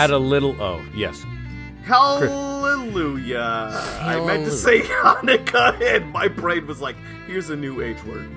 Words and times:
Had 0.00 0.12
a 0.12 0.18
little. 0.18 0.56
Oh, 0.62 0.82
yes. 0.94 1.22
Hallelujah. 1.82 3.38
I 4.00 4.24
meant 4.24 4.46
to 4.46 4.50
say 4.50 4.80
Hanukkah, 4.80 5.78
and 5.94 6.10
my 6.10 6.26
brain 6.26 6.66
was 6.66 6.80
like, 6.80 6.96
here's 7.26 7.50
a 7.50 7.56
new 7.56 7.82
H 7.82 8.02
word. 8.04 8.30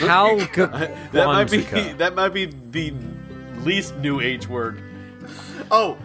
How 0.00 0.36
That 1.12 1.26
might 1.26 1.48
be 1.52 1.60
that 1.92 2.16
might 2.16 2.30
be 2.30 2.46
the 2.46 2.92
least 3.58 3.94
new 3.98 4.20
H 4.20 4.48
word. 4.48 4.82
Oh, 5.70 5.96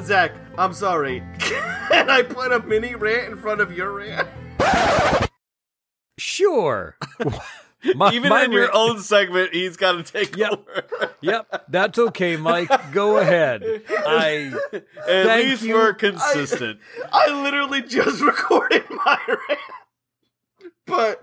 Zack, 0.00 0.32
I'm 0.56 0.72
sorry. 0.72 1.22
Can 1.38 2.08
I 2.08 2.22
put 2.22 2.50
a 2.50 2.60
mini 2.60 2.94
rant 2.94 3.32
in 3.32 3.36
front 3.36 3.60
of 3.60 3.76
your 3.76 3.92
rant? 3.92 4.26
Sure. 6.16 6.96
My- 7.94 8.12
Even 8.12 8.30
my 8.30 8.44
in 8.44 8.52
your 8.52 8.70
own 8.74 8.98
segment, 9.00 9.52
he's 9.54 9.76
got 9.76 9.92
to 9.92 10.02
take 10.02 10.36
Yep. 10.36 10.52
over. 10.52 10.84
Yep, 11.20 11.64
that's 11.68 11.98
okay, 11.98 12.36
Mike. 12.36 12.70
Go 12.92 13.18
ahead. 13.18 13.62
I 13.88 14.52
At 14.72 14.84
Thank 15.06 15.48
least 15.50 15.62
you. 15.62 15.74
we're 15.74 15.94
consistent. 15.94 16.80
I 17.12 17.30
literally 17.42 17.82
just 17.82 18.20
recorded 18.22 18.84
my 18.90 19.18
rant. 19.26 19.60
But, 20.86 21.22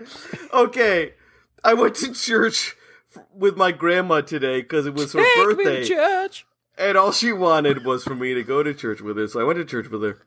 okay. 0.52 1.14
I 1.62 1.74
went 1.74 1.94
to 1.96 2.12
church 2.12 2.76
f- 3.16 3.24
with 3.34 3.56
my 3.56 3.72
grandma 3.72 4.20
today 4.20 4.60
because 4.62 4.86
it 4.86 4.94
was 4.94 5.12
her 5.14 5.20
take 5.22 5.56
me 5.58 5.64
birthday. 5.64 5.82
to 5.82 5.88
church. 5.88 6.46
and 6.76 6.96
all 6.98 7.12
she 7.12 7.32
wanted 7.32 7.84
was 7.84 8.04
for 8.04 8.14
me 8.14 8.34
to 8.34 8.42
go 8.42 8.62
to 8.62 8.74
church 8.74 9.00
with 9.00 9.16
her. 9.16 9.26
So 9.26 9.40
I 9.40 9.44
went 9.44 9.58
to 9.58 9.64
church 9.64 9.88
with 9.90 10.02
her, 10.02 10.18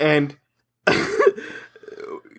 and 0.00 0.36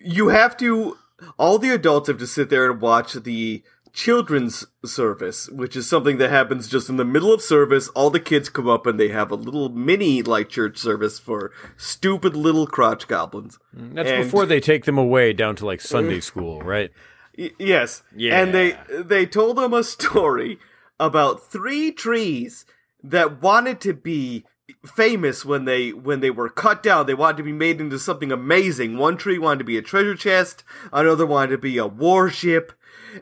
you 0.02 0.28
have 0.28 0.56
to. 0.58 0.96
All 1.38 1.58
the 1.58 1.70
adults 1.70 2.08
have 2.08 2.18
to 2.18 2.26
sit 2.26 2.50
there 2.50 2.70
and 2.70 2.80
watch 2.80 3.14
the 3.14 3.62
children's 3.92 4.64
service, 4.84 5.48
which 5.48 5.74
is 5.74 5.88
something 5.88 6.18
that 6.18 6.30
happens 6.30 6.68
just 6.68 6.88
in 6.88 6.96
the 6.96 7.04
middle 7.04 7.32
of 7.32 7.42
service. 7.42 7.88
All 7.88 8.10
the 8.10 8.20
kids 8.20 8.48
come 8.48 8.68
up 8.68 8.86
and 8.86 8.98
they 9.00 9.08
have 9.08 9.30
a 9.30 9.34
little 9.36 9.68
mini 9.70 10.22
like 10.22 10.48
church 10.48 10.78
service 10.78 11.18
for 11.18 11.50
stupid 11.76 12.36
little 12.36 12.66
crotch 12.66 13.08
goblins. 13.08 13.58
Mm, 13.76 13.94
that's 13.94 14.10
And- 14.10 14.24
before 14.24 14.46
they 14.46 14.60
take 14.60 14.84
them 14.84 14.98
away 14.98 15.32
down 15.32 15.56
to 15.56 15.66
like 15.66 15.80
Sunday 15.80 16.20
school, 16.30 16.60
right? 16.62 16.90
Y- 17.36 17.50
yes. 17.58 18.02
Yeah. 18.14 18.40
And 18.40 18.54
they 18.54 18.76
they 18.90 19.26
told 19.26 19.56
them 19.56 19.72
a 19.72 19.82
story 19.82 20.58
about 21.00 21.50
three 21.50 21.90
trees 21.90 22.64
that 23.02 23.42
wanted 23.42 23.80
to 23.80 23.94
be 23.94 24.44
famous 24.86 25.44
when 25.44 25.64
they 25.64 25.92
when 25.92 26.20
they 26.20 26.30
were 26.30 26.48
cut 26.48 26.82
down. 26.82 27.06
They 27.06 27.14
wanted 27.14 27.38
to 27.38 27.42
be 27.42 27.52
made 27.52 27.80
into 27.80 27.98
something 27.98 28.32
amazing. 28.32 28.96
One 28.96 29.16
tree 29.16 29.38
wanted 29.38 29.58
to 29.58 29.64
be 29.64 29.78
a 29.78 29.82
treasure 29.82 30.14
chest, 30.14 30.64
another 30.92 31.26
wanted 31.26 31.52
to 31.52 31.58
be 31.58 31.78
a 31.78 31.86
warship, 31.86 32.72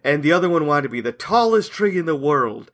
and 0.04 0.22
the 0.22 0.32
other 0.32 0.48
one 0.48 0.66
wanted 0.66 0.82
to 0.82 0.88
be 0.88 1.00
the 1.00 1.12
tallest 1.12 1.72
tree 1.72 1.98
in 1.98 2.06
the 2.06 2.16
world. 2.16 2.70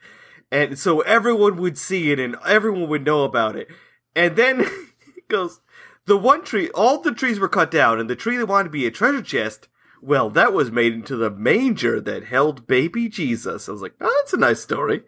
And 0.50 0.78
so 0.78 1.00
everyone 1.00 1.56
would 1.56 1.78
see 1.78 2.12
it 2.12 2.18
and 2.18 2.36
everyone 2.46 2.88
would 2.88 3.04
know 3.04 3.24
about 3.24 3.56
it. 3.56 3.68
And 4.14 4.36
then 4.36 4.60
it 5.16 5.28
goes 5.28 5.60
the 6.06 6.16
one 6.16 6.44
tree 6.44 6.68
all 6.70 7.00
the 7.00 7.12
trees 7.12 7.38
were 7.38 7.48
cut 7.48 7.70
down 7.70 7.98
and 7.98 8.10
the 8.10 8.16
tree 8.16 8.36
that 8.36 8.46
wanted 8.46 8.64
to 8.64 8.70
be 8.70 8.86
a 8.86 8.90
treasure 8.90 9.22
chest 9.22 9.68
well, 10.04 10.30
that 10.30 10.52
was 10.52 10.72
made 10.72 10.92
into 10.92 11.16
the 11.16 11.30
manger 11.30 12.00
that 12.00 12.24
held 12.24 12.66
baby 12.66 13.08
Jesus. 13.08 13.68
I 13.68 13.72
was 13.72 13.82
like, 13.82 13.94
oh, 14.00 14.12
that's 14.20 14.32
a 14.32 14.36
nice 14.36 14.60
story. 14.60 15.04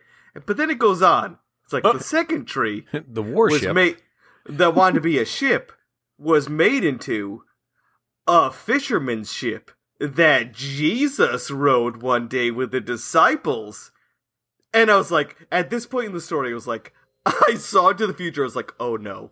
But 0.47 0.57
then 0.57 0.71
it 0.71 0.79
goes 0.79 1.03
on. 1.03 1.39
It's 1.65 1.73
like 1.73 1.83
the 1.83 1.99
second 2.01 2.47
tree 2.47 2.87
The 2.93 3.23
was 3.23 3.33
warship. 3.33 3.75
made 3.75 3.97
that 4.47 4.75
wanted 4.75 4.95
to 4.97 5.01
be 5.01 5.19
a 5.19 5.25
ship 5.25 5.73
was 6.19 6.49
made 6.49 6.85
into 6.85 7.43
a 8.27 8.51
fisherman's 8.51 9.33
ship 9.33 9.71
that 9.99 10.53
Jesus 10.53 11.51
rode 11.51 12.03
one 12.03 12.29
day 12.29 12.51
with 12.51 12.71
the 12.71 12.81
disciples. 12.81 13.91
And 14.73 14.91
I 14.91 14.97
was 14.97 15.11
like, 15.11 15.47
at 15.51 15.71
this 15.71 15.87
point 15.87 16.07
in 16.07 16.13
the 16.13 16.21
story, 16.21 16.51
I 16.51 16.55
was 16.55 16.67
like, 16.67 16.93
I 17.27 17.55
saw 17.55 17.91
into 17.91 18.07
the 18.07 18.15
future. 18.15 18.43
I 18.43 18.45
was 18.45 18.57
like, 18.57 18.75
oh 18.79 18.97
no, 18.97 19.31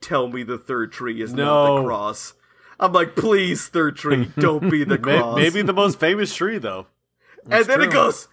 tell 0.00 0.28
me 0.28 0.42
the 0.42 0.58
third 0.58 0.92
tree 0.92 1.20
is 1.20 1.32
not 1.32 1.76
the 1.76 1.84
cross. 1.84 2.34
I'm 2.80 2.92
like, 2.92 3.14
please, 3.14 3.68
third 3.68 3.96
tree, 3.96 4.30
don't 4.38 4.70
be 4.70 4.84
the 4.84 4.98
cross. 4.98 5.36
Maybe 5.36 5.62
the 5.62 5.72
most 5.72 6.00
famous 6.00 6.34
tree, 6.34 6.58
though. 6.58 6.86
and 7.48 7.64
then 7.66 7.80
it 7.82 7.92
goes, 7.92 8.28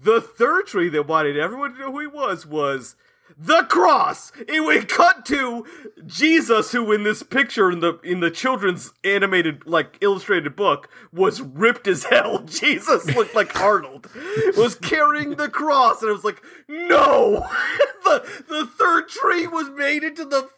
the 0.00 0.20
third 0.20 0.66
tree 0.66 0.88
that 0.88 1.06
wanted 1.06 1.36
everyone 1.36 1.74
to 1.74 1.80
know 1.80 1.92
who 1.92 2.00
he 2.00 2.06
was 2.06 2.46
was 2.46 2.96
the 3.36 3.64
cross. 3.64 4.32
It 4.48 4.64
would 4.64 4.88
cut 4.88 5.24
to 5.26 5.66
Jesus, 6.06 6.72
who 6.72 6.92
in 6.92 7.02
this 7.02 7.22
picture 7.22 7.70
in 7.70 7.80
the 7.80 7.98
in 8.02 8.20
the 8.20 8.30
children's 8.30 8.92
animated 9.04 9.66
like 9.66 9.98
illustrated 10.00 10.56
book 10.56 10.88
was 11.12 11.40
ripped 11.40 11.86
as 11.86 12.04
hell. 12.04 12.38
Jesus 12.44 13.06
looked 13.14 13.34
like 13.34 13.58
Arnold, 13.60 14.08
was 14.56 14.74
carrying 14.74 15.36
the 15.36 15.48
cross, 15.48 16.02
and 16.02 16.10
it 16.10 16.14
was 16.14 16.24
like, 16.24 16.42
no, 16.68 17.46
the 18.04 18.44
the 18.48 18.66
third 18.66 19.08
tree 19.08 19.46
was 19.46 19.70
made 19.70 20.02
into 20.04 20.24
the 20.24 20.48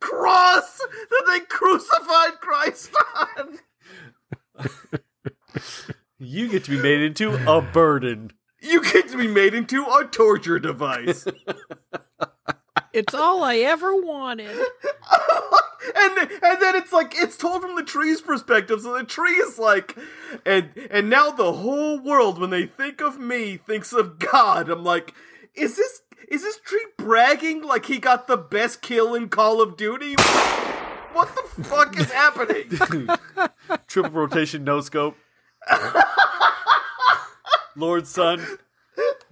cross 0.00 0.78
that 0.78 1.24
they 1.26 1.40
crucified 1.40 2.40
Christ 2.40 2.94
on. 3.16 3.58
You 6.20 6.48
get 6.48 6.64
to 6.64 6.70
be 6.72 6.82
made 6.82 7.00
into 7.00 7.34
a 7.48 7.62
burden. 7.62 8.32
You 8.88 9.02
get 9.02 9.10
to 9.10 9.18
be 9.18 9.26
made 9.28 9.54
into 9.54 9.84
a 9.84 10.04
torture 10.04 10.58
device. 10.58 11.26
It's 12.94 13.12
all 13.14 13.44
I 13.44 13.56
ever 13.56 13.94
wanted. 13.94 14.48
and 15.94 16.16
th- 16.16 16.40
and 16.42 16.62
then 16.62 16.74
it's 16.74 16.92
like 16.92 17.12
it's 17.16 17.36
told 17.36 17.60
from 17.62 17.76
the 17.76 17.82
tree's 17.82 18.20
perspective. 18.20 18.80
So 18.80 18.96
the 18.96 19.04
tree 19.04 19.34
is 19.34 19.58
like, 19.58 19.96
and 20.46 20.70
and 20.90 21.10
now 21.10 21.30
the 21.30 21.52
whole 21.52 21.98
world, 22.00 22.40
when 22.40 22.50
they 22.50 22.66
think 22.66 23.00
of 23.02 23.18
me, 23.20 23.58
thinks 23.58 23.92
of 23.92 24.18
God. 24.18 24.70
I'm 24.70 24.84
like, 24.84 25.12
is 25.54 25.76
this 25.76 26.00
is 26.28 26.42
this 26.42 26.58
tree 26.58 26.86
bragging 26.96 27.62
like 27.62 27.86
he 27.86 27.98
got 27.98 28.26
the 28.26 28.38
best 28.38 28.80
kill 28.80 29.14
in 29.14 29.28
Call 29.28 29.60
of 29.60 29.76
Duty? 29.76 30.14
What 31.12 31.28
the 31.36 31.64
fuck 31.64 31.98
is 32.00 32.10
happening? 32.10 32.70
Triple 33.86 34.10
rotation, 34.12 34.64
no 34.64 34.80
scope. 34.80 35.16
Lord 37.76 38.06
Son. 38.06 38.44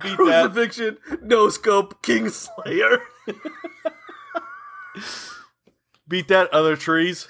Beat 0.03 0.17
that. 0.19 0.53
Crucifixion, 0.53 0.99
no 1.23 1.49
scope, 1.49 2.03
Kingslayer. 2.03 2.99
Beat 6.09 6.29
that, 6.29 6.53
other 6.53 6.77
trees. 6.77 7.27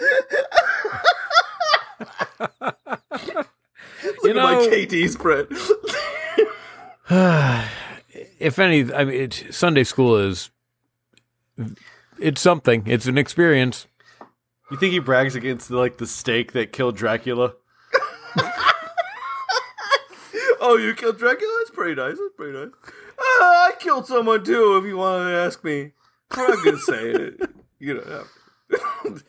Look 4.04 4.24
You 4.24 4.30
at 4.30 4.36
my 4.36 4.52
know- 4.54 4.68
KD 4.68 5.08
spread. 5.10 5.46
if 8.38 8.58
any, 8.58 8.92
I 8.92 9.04
mean, 9.04 9.14
it, 9.22 9.44
Sunday 9.50 9.84
school 9.84 10.16
is. 10.16 10.50
It's 12.18 12.40
something. 12.40 12.82
It's 12.86 13.06
an 13.06 13.16
experience. 13.18 13.86
You 14.70 14.76
think 14.76 14.92
he 14.92 14.98
brags 14.98 15.36
against 15.36 15.70
like 15.70 15.98
the 15.98 16.06
stake 16.06 16.52
that 16.52 16.72
killed 16.72 16.96
Dracula? 16.96 17.54
oh, 20.60 20.76
you 20.76 20.94
killed 20.94 21.18
Dracula? 21.18 21.64
That's 21.76 21.84
pretty 21.84 22.00
nice. 22.00 22.16
That's 22.16 22.34
pretty 22.36 22.58
nice. 22.58 22.70
Uh, 22.88 23.20
I 23.20 23.72
killed 23.78 24.06
someone 24.06 24.42
too. 24.42 24.78
If 24.78 24.84
you 24.84 24.96
want 24.96 25.28
to 25.28 25.36
ask 25.36 25.62
me, 25.62 25.92
I'm 26.30 26.48
not 26.48 26.64
gonna 26.64 26.78
say 26.78 27.10
it. 27.10 27.40
You 27.78 27.96
know, 27.96 28.24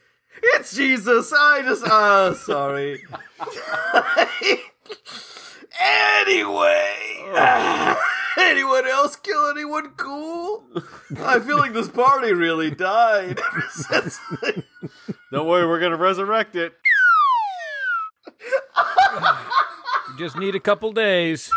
it's 0.56 0.74
Jesus. 0.74 1.34
I 1.38 1.62
just, 1.64 1.84
uh, 1.84 2.34
sorry. 2.34 3.04
anyway, 5.82 6.96
anyone 8.40 8.88
else 8.88 9.18
kill 9.18 9.50
anyone 9.50 9.90
cool? 9.98 10.64
I 11.20 11.42
feel 11.42 11.58
like 11.58 11.74
this 11.74 11.90
party 11.90 12.32
really 12.32 12.72
died 12.72 13.38
ever 13.38 13.64
since. 13.70 14.18
Don't 15.34 15.46
worry, 15.46 15.68
we're 15.68 15.82
gonna 15.82 15.98
resurrect 15.98 16.56
it. 16.56 16.72
You 20.10 20.18
just 20.18 20.38
need 20.38 20.56
a 20.56 20.62
couple 20.62 20.94
days. 20.94 21.52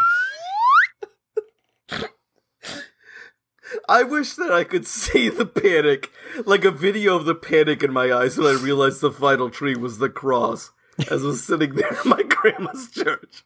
I 3.90 4.04
wish 4.04 4.34
that 4.34 4.52
I 4.52 4.62
could 4.64 4.86
see 5.00 5.28
the 5.28 5.44
panic, 5.46 6.10
like 6.46 6.64
a 6.64 6.70
video 6.70 7.16
of 7.16 7.24
the 7.24 7.34
panic 7.34 7.82
in 7.82 7.92
my 7.92 8.12
eyes 8.12 8.38
when 8.38 8.46
I 8.46 8.58
realized 8.60 9.00
the 9.00 9.10
final 9.10 9.50
tree 9.50 9.74
was 9.74 9.98
the 9.98 10.08
cross, 10.08 10.70
as 11.10 11.24
I 11.24 11.26
was 11.26 11.44
sitting 11.44 11.74
there 11.74 11.98
in 12.04 12.08
my 12.10 12.22
grandma's 12.22 12.90
church. 12.90 13.44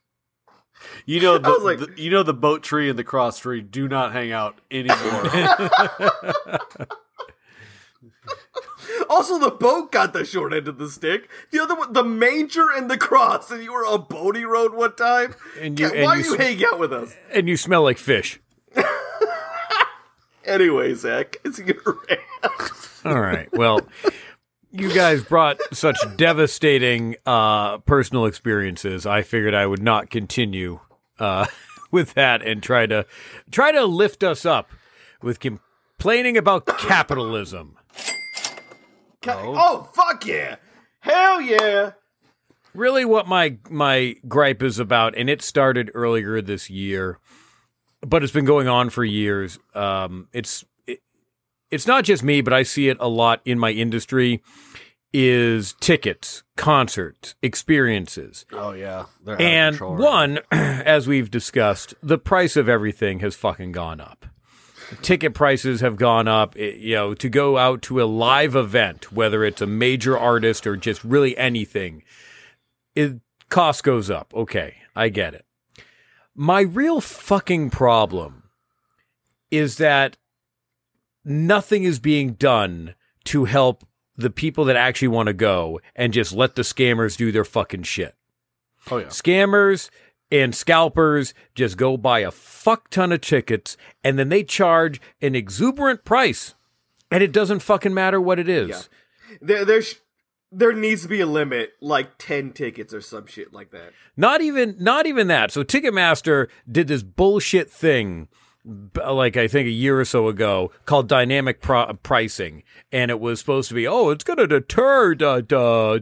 You 1.07 1.21
know 1.21 1.39
the, 1.39 1.51
like- 1.59 1.79
the- 1.79 1.95
you 1.97 2.11
know 2.11 2.23
the 2.23 2.35
boat 2.35 2.63
tree 2.63 2.91
and 2.91 2.99
the 2.99 3.05
cross 3.05 3.39
tree 3.39 3.63
do 3.63 3.89
not 3.89 4.13
hang 4.13 4.33
out 4.33 4.61
anymore. 4.71 5.31
Also, 9.09 9.39
the 9.39 9.51
boat 9.51 9.93
got 9.93 10.13
the 10.13 10.25
short 10.25 10.53
end 10.53 10.67
of 10.69 10.79
the 10.79 10.89
stick. 10.89 11.29
The 11.51 11.61
other 11.61 11.75
one, 11.75 11.93
the 11.93 12.03
manger 12.05 12.67
and 12.75 12.91
the 12.91 12.99
cross, 12.99 13.51
and 13.51 13.63
you 13.63 13.73
were 13.73 13.85
on 13.87 14.07
Boney 14.09 14.45
Road 14.45 14.75
one 14.75 14.95
time. 14.97 15.35
And 15.61 15.79
you- 15.79 15.87
Yeah, 15.87 15.93
and 15.95 16.05
Why 16.05 16.15
you 16.17 16.23
are 16.23 16.27
you 16.27 16.35
s- 16.35 16.41
hanging 16.41 16.65
out 16.67 16.79
with 16.79 16.93
us? 16.93 17.15
And 17.31 17.49
you 17.49 17.57
smell 17.57 17.83
like 17.83 17.99
fish. 17.99 18.41
Anyway, 20.45 20.95
Zack, 20.95 21.37
it's 21.45 21.59
your 21.59 21.77
rant. 22.09 22.21
All 23.05 23.21
right. 23.21 23.49
Well, 23.53 23.81
you 24.71 24.93
guys 24.93 25.23
brought 25.23 25.61
such 25.73 25.99
devastating 26.17 27.17
uh, 27.27 27.79
personal 27.79 28.27
experiences. 28.27 29.07
I 29.07 29.23
figured 29.23 29.55
I 29.55 29.67
would 29.67 29.83
not 29.83 30.11
continue 30.11 30.81
uh, 31.19 31.47
with 31.91 32.15
that 32.15 32.43
and 32.43 32.63
try 32.63 32.87
to 32.87 33.07
try 33.51 33.73
to 33.73 33.85
lift 33.85 34.23
us 34.23 34.45
up 34.45 34.71
with 35.23 35.41
complaining 35.41 36.37
about 36.37 36.67
capitalism. 36.67 37.77
Oh. 39.27 39.55
oh, 39.57 39.91
fuck 39.95 40.27
yeah. 40.27 40.57
Hell 41.01 41.41
yeah. 41.41 41.93
Really 42.75 43.05
what 43.05 43.27
my 43.27 43.57
my 43.71 44.17
gripe 44.27 44.63
is 44.63 44.79
about 44.79 45.17
and 45.17 45.31
it 45.31 45.41
started 45.41 45.91
earlier 45.95 46.43
this 46.43 46.69
year 46.69 47.19
but 48.07 48.23
it's 48.23 48.33
been 48.33 48.45
going 48.45 48.69
on 48.69 48.91
for 48.91 49.05
years. 49.05 49.59
Um, 49.75 50.29
it's 50.33 50.65
it, 50.87 51.01
it's 51.71 51.87
not 51.87 52.05
just 52.05 52.23
me, 52.23 52.41
but 52.41 52.53
I 52.53 52.63
see 52.63 52.89
it 52.89 52.97
a 53.01 53.09
lot 53.09 53.41
in 53.45 53.59
my 53.59 53.71
industry. 53.71 54.43
Is 55.17 55.75
tickets, 55.79 56.43
concerts, 56.57 57.37
experiences. 57.41 58.47
Oh 58.51 58.73
yeah, 58.73 59.05
and 59.25 59.79
one, 59.79 60.41
as 60.51 61.07
we've 61.07 61.31
discussed, 61.31 61.95
the 62.03 62.19
price 62.19 62.57
of 62.57 62.69
everything 62.69 63.21
has 63.21 63.37
fucking 63.37 63.71
gone 63.71 64.01
up. 64.01 64.27
Ticket 65.03 65.33
prices 65.33 65.81
have 65.83 65.95
gone 65.95 66.27
up. 66.27 66.57
It, 66.57 66.79
you 66.79 66.97
know, 66.97 67.15
to 67.15 67.29
go 67.29 67.59
out 67.59 67.81
to 67.83 68.03
a 68.03 68.07
live 68.07 68.57
event, 68.57 69.13
whether 69.13 69.45
it's 69.45 69.63
a 69.63 69.67
major 69.67 70.19
artist 70.19 70.67
or 70.67 70.77
just 70.77 71.05
really 71.05 71.37
anything, 71.39 72.03
it 72.97 73.21
cost 73.49 73.85
goes 73.85 74.11
up. 74.11 74.35
Okay, 74.35 74.75
I 74.97 75.11
get 75.11 75.35
it. 75.35 75.47
My 76.35 76.63
real 76.63 77.01
fucking 77.01 77.71
problem 77.71 78.45
is 79.51 79.77
that 79.77 80.17
nothing 81.25 81.85
is 81.85 81.99
being 81.99 82.33
done 82.33 82.95
to 83.25 83.45
help 83.45 83.85
the 84.17 84.31
people 84.31 84.65
that 84.65 84.77
actually 84.77 85.09
want 85.09 85.29
to 85.29 85.33
go 85.33 85.81
and 85.95 86.13
just 86.13 86.33
let 86.33 86.55
the 86.55 86.63
scammers 86.63 87.17
do 87.17 87.33
their 87.33 87.45
fucking 87.45 87.83
shit. 87.85 88.15
Oh 88.91 88.99
yeah. 88.99 89.07
Scammers 89.07 89.91
and 90.31 90.55
scalpers 90.55 91.35
just 91.55 91.77
go 91.77 91.97
buy 91.97 92.21
a 92.21 92.31
fuck 92.31 92.91
ton 92.91 93.13
of 93.13 93.21
tickets 93.21 93.77
and 94.03 94.19
then 94.19 94.29
they 94.29 94.43
charge 94.43 95.01
an 95.21 95.35
exuberant 95.35 96.05
price 96.05 96.55
and 97.11 97.23
it 97.23 97.33
doesn't 97.33 97.61
fucking 97.61 97.95
matter 97.95 98.21
what 98.21 98.39
it 98.39 98.49
is. 98.49 98.69
Yeah. 98.69 99.39
There, 99.41 99.65
there's 99.65 99.97
there 100.55 100.73
needs 100.73 101.03
to 101.03 101.09
be 101.09 101.21
a 101.21 101.27
limit, 101.27 101.73
like 101.81 102.19
ten 102.19 102.53
tickets 102.53 102.95
or 102.95 103.01
some 103.01 103.27
shit 103.27 103.53
like 103.53 103.71
that. 103.73 103.93
Not 104.17 104.41
even, 104.41 104.77
not 104.79 105.07
even 105.07 105.27
that. 105.29 105.51
So 105.51 105.65
Ticketmaster 105.65 106.49
did 106.71 106.89
this 106.89 107.03
bullshit 107.03 107.71
thing, 107.71 108.29
like 108.95 109.37
I 109.37 109.49
think 109.49 109.67
a 109.67 109.71
year 109.71 110.01
or 110.01 110.05
so 110.05 110.29
ago, 110.29 110.71
called 110.87 111.09
dynamic 111.09 111.61
pro- 111.61 111.93
pricing, 112.03 112.63
and 112.93 113.11
it 113.11 113.21
was 113.21 113.41
supposed 113.41 113.69
to 113.69 113.75
be, 113.75 113.87
oh, 113.87 114.11
it's 114.11 114.25
going 114.25 114.39
to 114.39 114.47
deter 114.47 115.15
the, 115.15 115.45
the, 115.47 116.01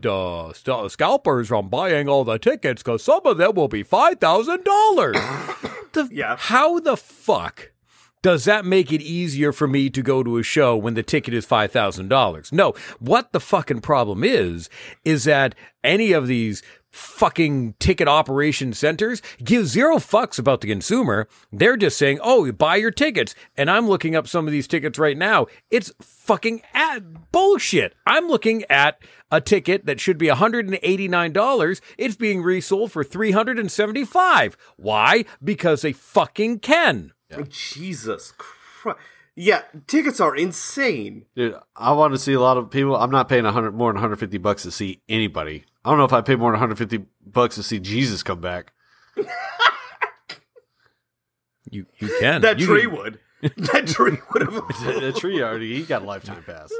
the 0.63 0.89
scalpers 0.89 1.49
from 1.49 1.69
buying 1.69 2.09
all 2.09 2.25
the 2.25 2.39
tickets 2.39 2.83
because 2.83 3.03
some 3.03 3.23
of 3.25 3.39
them 3.39 3.55
will 3.55 3.69
be 3.69 3.83
five 3.83 4.19
thousand 4.19 4.65
dollars. 4.65 5.17
Yeah. 6.11 6.37
How 6.39 6.79
the 6.81 6.97
fuck? 6.97 7.71
Does 8.23 8.45
that 8.45 8.65
make 8.65 8.93
it 8.93 9.03
easier 9.03 9.53
for 9.53 9.67
me 9.67 9.91
to 9.91 10.03
go 10.03 10.23
to 10.23 10.39
a 10.39 10.43
show 10.43 10.77
when 10.77 10.95
the 10.95 11.03
ticket 11.03 11.35
is 11.35 11.47
$5,000? 11.47 12.53
No. 12.53 12.73
What 12.99 13.33
the 13.33 13.41
fucking 13.41 13.81
problem 13.81 14.25
is, 14.25 14.71
is 15.05 15.25
that 15.25 15.55
any 15.83 16.13
of 16.13 16.29
these 16.29 16.63
fucking 16.93 17.75
ticket 17.81 18.07
operation 18.07 18.73
centers 18.73 19.23
give 19.43 19.67
zero 19.67 19.97
fucks 19.97 20.39
about 20.39 20.61
the 20.61 20.67
consumer. 20.69 21.27
They're 21.51 21.77
just 21.77 21.97
saying, 21.97 22.21
oh, 22.23 22.53
buy 22.53 22.77
your 22.77 22.91
tickets. 22.91 23.35
And 23.57 23.71
I'm 23.71 23.89
looking 23.89 24.15
up 24.15 24.29
some 24.29 24.47
of 24.47 24.53
these 24.53 24.69
tickets 24.69 24.99
right 24.99 25.17
now. 25.17 25.47
It's 25.71 25.91
fucking 26.01 26.63
ad- 26.75 27.33
bullshit. 27.33 27.95
I'm 28.07 28.29
looking 28.29 28.65
at 28.69 28.99
a 29.31 29.41
ticket 29.41 29.87
that 29.87 30.01
should 30.01 30.19
be 30.19 30.27
$189. 30.27 31.81
It's 31.97 32.17
being 32.17 32.43
resold 32.43 32.93
for 32.93 33.03
375. 33.03 34.57
Why? 34.77 35.25
Because 35.43 35.83
they 35.83 35.93
fucking 35.93 36.59
can. 36.61 37.13
Yeah. 37.39 37.45
Jesus 37.49 38.33
Christ. 38.37 38.99
Yeah, 39.35 39.63
tickets 39.87 40.21
are 40.21 40.37
insane. 40.37 41.25
Dude, 41.35 41.55
I 41.75 41.93
want 41.93 42.13
to 42.13 42.19
see 42.19 42.35
a 42.35 42.41
lot 42.41 42.59
of 42.59 42.71
people. 42.71 42.95
I'm 42.97 43.11
not 43.11 43.31
paying 43.31 43.45
100 43.45 43.73
more 43.73 43.89
than 43.91 43.97
150 43.97 44.37
bucks 44.39 44.63
to 44.65 44.71
see 44.71 45.01
anybody. 45.09 45.65
I 45.85 45.91
don't 45.91 45.99
know 45.99 46.05
if 46.05 46.13
I 46.13 46.21
pay 46.21 46.37
more 46.37 46.51
than 46.53 46.61
150 46.61 47.07
bucks 47.27 47.55
to 47.55 47.63
see 47.63 47.81
Jesus 47.81 48.23
come 48.23 48.41
back. 48.41 48.73
you 51.71 51.87
you 51.99 52.11
can. 52.21 52.43
That 52.43 52.59
you 52.59 52.67
tree 52.67 52.83
can. 52.83 52.97
would. 52.97 53.19
That 53.57 53.87
tree 53.89 54.19
would 54.33 54.43
have. 54.43 54.55
the 54.85 55.15
tree 55.17 55.43
already. 55.43 55.77
He 55.77 55.83
got 55.83 56.03
a 56.03 56.05
lifetime 56.05 56.45
pass. 56.45 56.71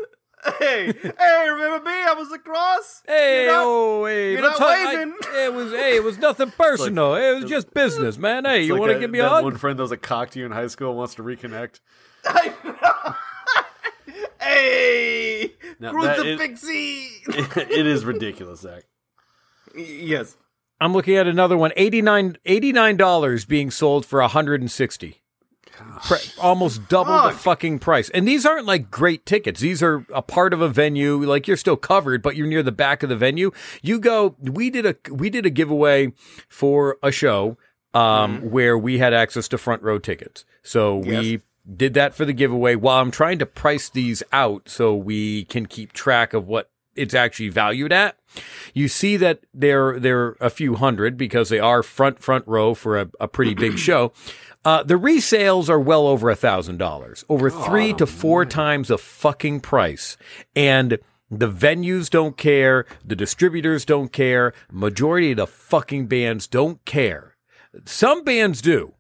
Hey, 0.45 0.93
hey, 0.93 1.49
remember 1.51 1.85
me? 1.85 1.93
I 1.93 2.15
was 2.19 2.33
across. 2.33 3.03
Hey, 3.07 3.45
not, 3.47 3.63
oh, 3.65 4.07
hey, 4.07 4.33
you're 4.33 4.41
not 4.41 4.59
waving. 4.59 5.15
I, 5.33 5.45
it 5.45 5.55
was, 5.55 5.71
hey, 5.71 5.97
it 5.97 6.03
was 6.03 6.19
nothing 6.19 6.51
personal. 6.59 7.11
Like, 7.11 7.23
it 7.23 7.43
was 7.43 7.51
just 7.51 7.73
business, 7.73 8.19
man. 8.19 8.45
Hey, 8.45 8.65
you 8.65 8.73
like 8.73 8.81
want 8.81 8.93
to 8.93 8.99
give 8.99 9.11
me 9.11 9.21
a 9.21 9.29
hug? 9.29 9.45
One 9.45 9.57
friend 9.57 9.79
that 9.79 9.83
was 9.83 9.93
a 9.93 9.97
cock 9.97 10.31
to 10.31 10.41
you 10.41 10.47
in 10.47 10.53
high 10.53 10.67
school 10.67 10.89
and 10.89 10.99
wants 10.99 11.15
to 11.15 11.23
reconnect. 11.23 11.79
hey, 14.41 15.53
now, 15.79 15.93
crucifixie. 15.93 17.07
It, 17.29 17.57
it 17.71 17.87
is 17.87 18.05
ridiculous, 18.05 18.61
Zack. 18.61 18.83
Yes. 19.77 20.37
I'm 20.81 20.93
looking 20.93 21.15
at 21.15 21.29
another 21.29 21.57
one. 21.57 21.71
89 21.77 22.39
$89 22.45 23.47
being 23.47 23.71
sold 23.71 24.05
for 24.05 24.21
160 24.21 25.22
almost 26.39 26.89
double 26.89 27.13
Fuck. 27.13 27.33
the 27.33 27.39
fucking 27.39 27.79
price. 27.79 28.11
And 28.11 28.27
these 28.27 28.45
aren't 28.45 28.67
like 28.67 28.91
great 28.91 29.25
tickets. 29.27 29.61
These 29.61 29.83
are 29.83 30.07
a 30.15 30.23
part 30.23 30.53
of 30.53 30.61
a 30.61 30.69
venue. 30.69 31.25
Like 31.25 31.47
you're 31.47 31.57
still 31.57 31.77
covered, 31.77 32.23
but 32.23 32.37
you're 32.37 32.47
near 32.47 32.63
the 32.63 32.73
back 32.73 33.03
of 33.03 33.09
the 33.09 33.17
venue. 33.17 33.51
You 33.83 33.99
go. 33.99 34.37
We 34.41 34.71
did 34.71 34.87
a 34.87 34.97
we 35.11 35.31
did 35.31 35.47
a 35.47 35.51
giveaway 35.51 36.13
for 36.49 36.99
a 37.03 37.13
show 37.13 37.57
um, 37.95 38.39
mm-hmm. 38.39 38.51
where 38.51 38.77
we 38.77 38.99
had 38.99 39.15
access 39.15 39.49
to 39.49 39.59
front 39.59 39.83
row 39.83 39.99
tickets. 39.99 40.45
So 40.63 41.03
yes. 41.05 41.23
we 41.23 41.41
did 41.77 41.95
that 41.95 42.15
for 42.15 42.25
the 42.25 42.33
giveaway. 42.33 42.75
While 42.75 43.01
I'm 43.01 43.11
trying 43.11 43.39
to 43.39 43.47
price 43.47 43.89
these 43.89 44.23
out 44.33 44.69
so 44.69 44.95
we 44.95 45.45
can 45.45 45.67
keep 45.67 45.93
track 45.93 46.35
of 46.35 46.49
what 46.49 46.71
it's 46.97 47.15
actually 47.15 47.49
valued 47.49 47.93
at. 47.93 48.17
You 48.75 48.89
see 48.89 49.17
that 49.19 49.41
they're 49.53 49.99
they're 49.99 50.37
a 50.41 50.51
few 50.51 50.75
hundred 50.75 51.17
because 51.17 51.49
they 51.49 51.59
are 51.59 51.83
front 51.83 52.21
front 52.21 52.47
row 52.47 52.75
for 52.75 52.99
a, 52.99 53.11
a 53.21 53.29
pretty 53.29 53.55
big 53.55 53.79
show. 53.79 54.13
Uh, 54.65 54.83
the 54.83 54.95
resales 54.95 55.69
are 55.69 55.81
well 55.81 56.07
over 56.07 56.31
a 56.31 56.37
thousand 56.37 56.79
dollars, 56.79 57.25
over 57.29 57.51
three 57.51 57.93
oh, 57.93 57.97
to 57.97 58.07
four 58.07 58.43
man. 58.43 58.49
times 58.49 58.89
the 58.89 58.99
fucking 58.99 59.61
price, 59.61 60.17
and 60.55 60.99
the 61.31 61.49
venues 61.49 62.09
don't 62.11 62.37
care, 62.37 62.87
the 63.05 63.17
distributors 63.17 63.85
don't 63.85 64.13
care, 64.13 64.53
majority 64.71 65.33
of 65.33 65.39
the 65.39 65.47
fucking 65.47 66.07
bands 66.07 66.47
don't 66.47 66.85
care. 66.85 67.37
Some 67.87 68.23
bands 68.23 68.61
do. 68.61 68.95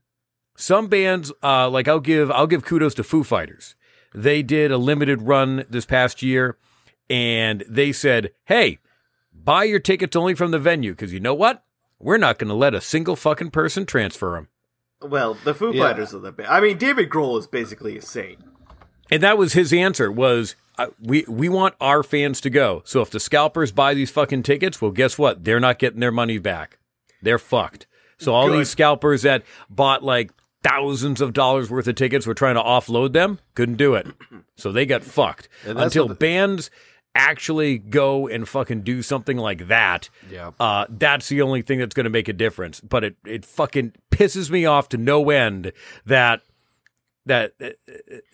Some 0.57 0.89
bands, 0.89 1.33
uh, 1.43 1.69
like 1.69 1.89
I'll 1.89 2.01
give 2.01 2.31
I'll 2.31 2.47
give 2.47 2.65
kudos 2.65 2.95
to 2.95 3.05
Foo 3.05 3.23
Fighters. 3.23 3.75
They 4.15 4.43
did 4.43 4.71
a 4.71 4.79
limited 4.79 5.23
run 5.23 5.65
this 5.69 5.87
past 5.87 6.23
year, 6.23 6.57
and 7.11 7.65
they 7.69 7.93
said, 7.93 8.33
"Hey, 8.45 8.79
buy 9.33 9.65
your 9.65 9.81
tickets 9.81 10.17
only 10.17 10.35
from 10.35 10.51
the 10.51 10.59
venue 10.59 10.93
because 10.93 11.13
you 11.13 11.21
know 11.21 11.35
what? 11.35 11.65
We're 11.99 12.19
not 12.19 12.39
going 12.39 12.49
to 12.49 12.55
let 12.55 12.75
a 12.75 12.81
single 12.81 13.17
fucking 13.17 13.51
person 13.51 13.87
transfer 13.87 14.33
them." 14.35 14.49
Well, 15.11 15.35
the 15.45 15.55
Foo 15.55 15.73
yeah. 15.75 15.89
Fighters 15.89 16.15
are 16.15 16.21
the 16.21 16.33
best. 16.33 16.51
I 16.51 16.61
mean, 16.61 16.79
David 16.79 17.11
Grohl 17.11 17.39
is 17.39 17.47
basically 17.47 17.97
insane. 17.97 18.37
And 19.11 19.23
that 19.23 19.37
was 19.37 19.53
his 19.53 19.73
answer 19.73 20.11
was 20.11 20.55
uh, 20.79 20.87
we 21.01 21.25
we 21.29 21.49
want 21.49 21.75
our 21.81 22.03
fans 22.03 22.41
to 22.43 22.51
go. 22.51 22.83
So 22.85 23.03
if 23.03 23.11
the 23.11 23.21
scalpers 23.21 23.73
buy 23.73 23.95
these 23.95 24.11
fucking 24.11 24.43
tickets, 24.45 24.81
well 24.81 24.91
guess 24.91 25.19
what? 25.19 25.45
They're 25.45 25.61
not 25.61 25.79
getting 25.79 26.01
their 26.01 26.13
money 26.13 26.39
back. 26.39 26.79
They're 27.21 27.39
fucked. 27.39 27.87
So 28.19 28.33
all 28.33 28.49
Good. 28.49 28.61
these 28.61 28.71
scalpers 28.71 29.23
that 29.23 29.43
bought 29.69 30.03
like 30.03 30.33
thousands 30.63 31.21
of 31.21 31.33
dollars 31.33 31.69
worth 31.71 31.89
of 31.89 31.97
tickets 31.97 32.27
were 32.27 32.35
trying 32.35 32.55
to 32.55 32.63
offload 32.63 33.13
them, 33.13 33.39
couldn't 33.55 33.77
do 33.77 33.95
it. 33.95 34.07
So 34.55 34.71
they 34.71 34.87
got 34.87 35.03
fucked. 35.03 35.49
Until 35.65 36.07
the- 36.07 36.15
bands 36.15 36.71
actually 37.15 37.79
go 37.79 38.29
and 38.29 38.49
fucking 38.49 38.83
do 38.83 39.03
something 39.03 39.37
like 39.37 39.69
that, 39.69 40.09
yeah. 40.31 40.53
uh, 40.59 40.87
that's 40.89 41.29
the 41.29 41.43
only 41.43 41.63
thing 41.63 41.79
that's 41.79 41.95
going 41.95 42.05
to 42.05 42.11
make 42.11 42.29
a 42.29 42.33
difference. 42.33 42.81
But 42.81 43.05
it, 43.05 43.17
it 43.27 43.45
fucking 43.45 43.93
pisses 44.11 44.51
me 44.51 44.65
off 44.65 44.89
to 44.91 44.99
no 44.99 45.31
end 45.31 45.73
that 46.07 46.43
that 47.25 47.53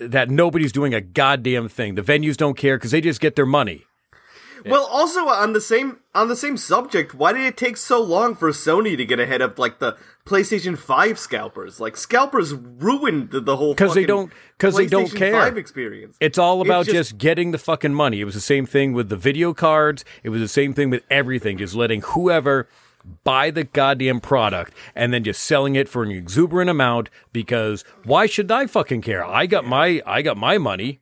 that 0.00 0.30
nobody's 0.30 0.72
doing 0.72 0.94
a 0.94 1.00
goddamn 1.00 1.68
thing. 1.68 1.94
The 1.94 2.02
venues 2.02 2.36
don't 2.36 2.56
care 2.56 2.76
because 2.76 2.90
they 2.90 3.00
just 3.00 3.20
get 3.20 3.36
their 3.36 3.46
money. 3.46 3.84
Well, 4.66 4.86
also 4.86 5.28
on 5.28 5.52
the 5.52 5.60
same 5.60 5.98
on 6.14 6.28
the 6.28 6.36
same 6.36 6.56
subject, 6.56 7.14
why 7.14 7.32
did 7.32 7.42
it 7.42 7.56
take 7.56 7.76
so 7.76 8.02
long 8.02 8.34
for 8.34 8.50
Sony 8.50 8.96
to 8.96 9.04
get 9.04 9.20
ahead 9.20 9.40
of 9.40 9.58
like 9.58 9.78
the 9.78 9.96
PlayStation 10.24 10.76
Five 10.76 11.18
scalpers? 11.18 11.80
Like 11.80 11.96
scalpers 11.96 12.54
ruined 12.54 13.30
the, 13.30 13.40
the 13.40 13.56
whole 13.56 13.74
because 13.74 13.94
they 13.94 14.06
don't 14.06 14.32
because 14.56 14.76
they 14.76 14.86
don't 14.86 15.14
care. 15.14 15.32
5 15.32 15.56
experience. 15.56 16.16
It's 16.20 16.38
all 16.38 16.60
about 16.60 16.82
it's 16.82 16.92
just, 16.92 17.10
just 17.10 17.18
getting 17.18 17.52
the 17.52 17.58
fucking 17.58 17.94
money. 17.94 18.20
It 18.20 18.24
was 18.24 18.34
the 18.34 18.40
same 18.40 18.66
thing 18.66 18.92
with 18.92 19.08
the 19.08 19.16
video 19.16 19.54
cards. 19.54 20.04
It 20.22 20.30
was 20.30 20.40
the 20.40 20.48
same 20.48 20.74
thing 20.74 20.90
with 20.90 21.04
everything. 21.10 21.58
Just 21.58 21.74
letting 21.74 22.02
whoever 22.02 22.68
buy 23.24 23.50
the 23.50 23.64
goddamn 23.64 24.20
product 24.20 24.74
and 24.94 25.12
then 25.12 25.24
just 25.24 25.42
selling 25.42 25.76
it 25.76 25.88
for 25.88 26.02
an 26.02 26.10
exuberant 26.10 26.68
amount 26.68 27.10
because 27.32 27.84
why 28.04 28.26
should 28.26 28.50
I 28.50 28.66
fucking 28.66 29.02
care? 29.02 29.24
I 29.24 29.46
got 29.46 29.64
my 29.64 30.02
I 30.06 30.22
got 30.22 30.36
my 30.36 30.58
money. 30.58 31.00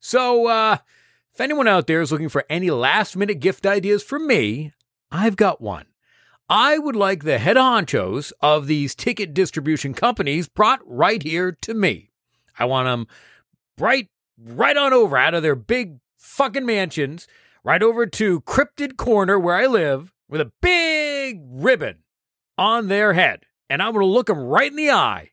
So 0.00 0.46
uh 0.46 0.78
if 1.34 1.40
anyone 1.40 1.68
out 1.68 1.86
there 1.86 2.00
is 2.00 2.12
looking 2.12 2.28
for 2.28 2.44
any 2.48 2.70
last 2.70 3.16
minute 3.16 3.40
gift 3.40 3.66
ideas 3.66 4.02
from 4.02 4.26
me, 4.26 4.72
I've 5.10 5.36
got 5.36 5.60
one. 5.60 5.86
I 6.48 6.78
would 6.78 6.96
like 6.96 7.22
the 7.22 7.38
head 7.38 7.56
honchos 7.56 8.32
of 8.40 8.66
these 8.66 8.94
ticket 8.94 9.32
distribution 9.32 9.94
companies 9.94 10.48
brought 10.48 10.80
right 10.84 11.22
here 11.22 11.52
to 11.62 11.74
me. 11.74 12.10
I 12.58 12.64
want 12.64 12.86
them 12.86 13.06
right, 13.78 14.08
right 14.36 14.76
on 14.76 14.92
over 14.92 15.16
out 15.16 15.34
of 15.34 15.42
their 15.42 15.54
big 15.54 15.98
fucking 16.18 16.66
mansions 16.66 17.28
right 17.64 17.82
over 17.82 18.06
to 18.06 18.40
Cryptid 18.42 18.96
Corner 18.96 19.38
where 19.38 19.56
I 19.56 19.66
live 19.66 20.12
with 20.28 20.40
a 20.40 20.52
big 20.60 21.40
ribbon 21.44 21.98
on 22.56 22.88
their 22.88 23.12
head. 23.12 23.44
And 23.68 23.82
I'm 23.82 23.92
going 23.92 24.04
to 24.04 24.12
look 24.12 24.26
them 24.26 24.40
right 24.40 24.70
in 24.70 24.76
the 24.76 24.90
eye. 24.90 25.30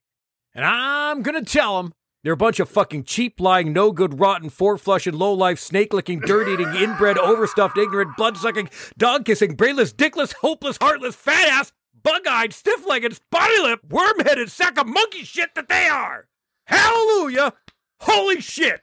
And 0.54 0.66
I'm 0.66 1.22
going 1.22 1.44
to 1.44 1.51
tell 1.51 1.82
them 1.82 1.94
they're 2.27 2.34
a 2.34 2.36
bunch 2.36 2.60
of 2.60 2.67
fucking 2.67 3.05
cheap, 3.05 3.39
lying, 3.39 3.72
no 3.72 3.93
good, 3.93 4.19
rotten, 4.19 4.50
four 4.50 4.77
flushing, 4.77 5.13
low 5.13 5.31
life, 5.31 5.60
snake 5.60 5.93
licking, 5.93 6.19
dirt 6.19 6.50
eating, 6.50 6.67
inbred, 6.75 7.17
overstuffed, 7.17 7.77
ignorant, 7.77 8.17
blood 8.17 8.36
sucking, 8.36 8.69
dog 8.98 9.24
kissing, 9.24 9.55
brainless, 9.55 9.93
dickless, 9.93 10.34
hopeless, 10.34 10.77
heartless, 10.81 11.15
fat 11.15 11.48
ass, 11.48 11.72
bug 12.03 12.27
eyed, 12.27 12.51
stiff 12.51 12.86
legged, 12.86 13.15
spotty 13.15 13.57
lip, 13.60 13.79
worm 13.89 14.19
headed 14.19 14.51
sack 14.51 14.77
of 14.77 14.88
monkey 14.88 15.24
shit 15.24 15.55
that 15.55 15.69
they 15.69 15.88
are. 15.88 16.27
Hallelujah! 16.65 17.53
Holy 18.01 18.41
shit! 18.41 18.81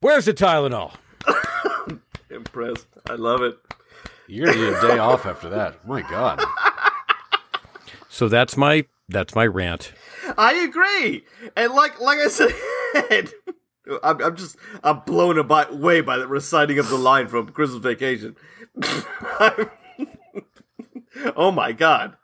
Where's 0.00 0.24
the 0.24 0.34
Tylenol? 0.34 0.94
Impressed. 2.28 2.88
I 3.08 3.14
love 3.14 3.40
it. 3.42 3.56
You're 4.26 4.46
gonna 4.46 4.58
need 4.58 4.72
a 4.72 4.80
day 4.80 4.98
off 4.98 5.26
after 5.26 5.48
that. 5.50 5.86
My 5.86 6.02
God. 6.02 6.44
So 8.08 8.28
that's 8.28 8.56
my 8.56 8.84
that's 9.08 9.34
my 9.34 9.46
rant. 9.46 9.92
I 10.36 10.54
agree. 10.54 11.24
And 11.56 11.72
like 11.74 12.00
like 12.00 12.18
I 12.18 12.28
said, 12.28 12.52
I'm, 14.02 14.22
I'm 14.22 14.36
just 14.36 14.56
I'm 14.84 15.00
blown 15.00 15.38
away 15.38 16.00
by 16.02 16.18
the 16.18 16.26
reciting 16.26 16.78
of 16.78 16.88
the 16.88 16.98
line 16.98 17.28
from 17.28 17.48
Christmas 17.48 17.82
Vacation. 17.82 18.36
oh 21.36 21.50
my 21.50 21.72
god. 21.72 22.16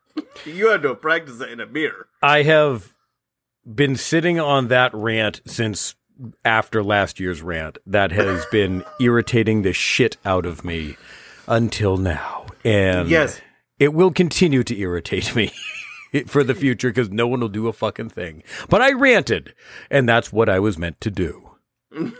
You 0.45 0.69
had 0.69 0.83
to 0.83 0.95
practice 0.95 1.39
that 1.39 1.51
in 1.51 1.61
a 1.61 1.67
mirror. 1.67 2.09
I 2.23 2.43
have 2.43 2.95
been 3.67 3.97
sitting 3.97 4.39
on 4.39 4.69
that 4.69 4.93
rant 4.95 5.41
since 5.47 5.95
after 6.45 6.83
last 6.85 7.19
year's 7.19 7.43
rant. 7.43 7.79
That 7.87 8.13
has 8.13 8.45
been 8.53 8.85
irritating 9.01 9.63
the 9.63 9.73
shit 9.73 10.17
out 10.25 10.47
of 10.47 10.65
me 10.65 10.97
until 11.49 11.97
now. 11.97 12.47
And 12.65 13.09
Yes. 13.09 13.41
it 13.79 13.93
will 13.93 14.11
continue 14.13 14.63
to 14.65 14.79
irritate 14.79 15.35
me 15.35 15.51
for 16.27 16.45
the 16.45 16.55
future 16.55 16.91
because 16.91 17.11
no 17.11 17.27
one 17.27 17.41
will 17.41 17.49
do 17.49 17.69
a 17.69 17.73
fucking 17.73 18.11
thing. 18.11 18.43
But 18.69 18.83
I 18.83 18.93
ranted, 18.93 19.55
and 19.91 20.09
that's 20.09 20.33
what 20.33 20.49
I 20.49 20.59
was 20.59 20.79
meant 20.79 21.01
to 21.03 21.11
do. 21.11 21.51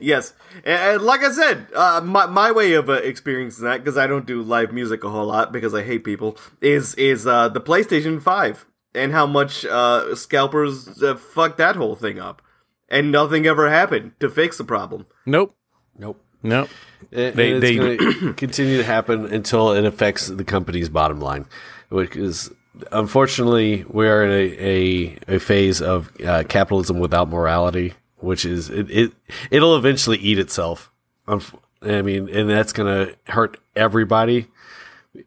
Yes, 0.00 0.34
and, 0.64 0.94
and 0.96 1.02
like 1.02 1.22
I 1.22 1.30
said, 1.30 1.68
uh, 1.76 2.00
my 2.04 2.26
my 2.26 2.50
way 2.50 2.72
of 2.72 2.90
uh, 2.90 2.94
experiencing 2.94 3.64
that 3.64 3.78
because 3.78 3.96
I 3.96 4.08
don't 4.08 4.26
do 4.26 4.42
live 4.42 4.72
music 4.72 5.04
a 5.04 5.08
whole 5.10 5.26
lot 5.26 5.52
because 5.52 5.72
I 5.74 5.84
hate 5.84 6.02
people 6.02 6.36
is 6.60 6.94
is 6.96 7.24
uh, 7.24 7.48
the 7.50 7.60
PlayStation 7.60 8.20
Five 8.20 8.66
and 8.96 9.12
how 9.12 9.26
much 9.26 9.64
uh, 9.64 10.16
scalpers 10.16 11.00
uh, 11.00 11.14
fucked 11.14 11.58
that 11.58 11.76
whole 11.76 11.94
thing 11.94 12.18
up, 12.18 12.42
and 12.88 13.12
nothing 13.12 13.46
ever 13.46 13.70
happened 13.70 14.12
to 14.18 14.28
fix 14.28 14.58
the 14.58 14.64
problem. 14.64 15.06
Nope. 15.24 15.54
Nope. 15.96 16.20
Nope. 16.42 16.68
It, 17.12 17.36
They- 17.36 17.52
it's 17.52 17.60
they- 17.60 17.76
going 17.76 17.98
to 18.20 18.34
continue 18.34 18.78
to 18.78 18.84
happen 18.84 19.26
until 19.32 19.70
it 19.72 19.84
affects 19.84 20.26
the 20.26 20.44
company's 20.44 20.88
bottom 20.88 21.20
line, 21.20 21.46
which 21.94 22.16
is 22.16 22.50
unfortunately 22.90 23.84
we 23.88 24.08
are 24.08 24.24
in 24.24 24.30
a 24.30 25.18
a, 25.28 25.36
a 25.36 25.38
phase 25.38 25.80
of 25.80 26.10
uh, 26.22 26.42
capitalism 26.48 26.98
without 26.98 27.28
morality, 27.28 27.94
which 28.16 28.44
is 28.44 28.68
it, 28.68 28.90
it 28.90 29.12
it'll 29.50 29.76
eventually 29.76 30.18
eat 30.18 30.38
itself. 30.38 30.90
I 31.28 32.02
mean, 32.02 32.28
and 32.28 32.50
that's 32.50 32.72
going 32.72 33.06
to 33.06 33.32
hurt 33.32 33.58
everybody, 33.76 34.48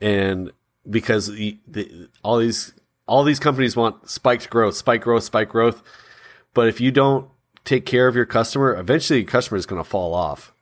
and 0.02 0.52
because 0.90 1.28
the, 1.28 1.58
the, 1.68 2.10
all 2.22 2.38
these 2.38 2.74
all 3.08 3.24
these 3.24 3.40
companies 3.40 3.78
want 3.78 4.10
spiked 4.10 4.50
growth, 4.50 4.76
spike 4.76 5.02
growth, 5.02 5.24
spike 5.24 5.50
growth, 5.50 5.82
but 6.54 6.68
if 6.68 6.82
you 6.82 6.92
don't 6.92 7.30
take 7.64 7.86
care 7.86 8.08
of 8.10 8.16
your 8.16 8.26
customer, 8.26 8.76
eventually 8.76 9.20
your 9.20 9.30
customer 9.30 9.58
is 9.58 9.66
going 9.66 9.82
to 9.82 9.90
fall 9.90 10.14
off 10.14 10.54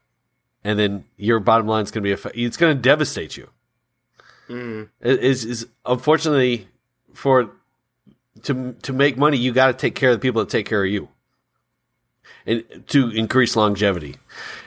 and 0.63 0.77
then 0.77 1.05
your 1.17 1.39
bottom 1.39 1.67
line 1.67 1.83
is 1.83 1.91
going 1.91 2.03
to 2.03 2.15
be 2.31 2.43
it's 2.43 2.57
going 2.57 2.75
to 2.75 2.81
devastate 2.81 3.37
you. 3.37 3.49
It 4.49 5.19
is 5.23 5.45
is 5.45 5.67
unfortunately 5.85 6.67
for 7.13 7.49
to 8.43 8.75
to 8.81 8.93
make 8.93 9.17
money, 9.17 9.37
you 9.37 9.51
got 9.51 9.67
to 9.67 9.73
take 9.73 9.95
care 9.95 10.11
of 10.11 10.15
the 10.15 10.21
people 10.21 10.43
that 10.43 10.49
take 10.49 10.65
care 10.67 10.83
of 10.83 10.91
you, 10.91 11.09
and 12.45 12.63
to 12.87 13.09
increase 13.09 13.55
longevity. 13.55 14.15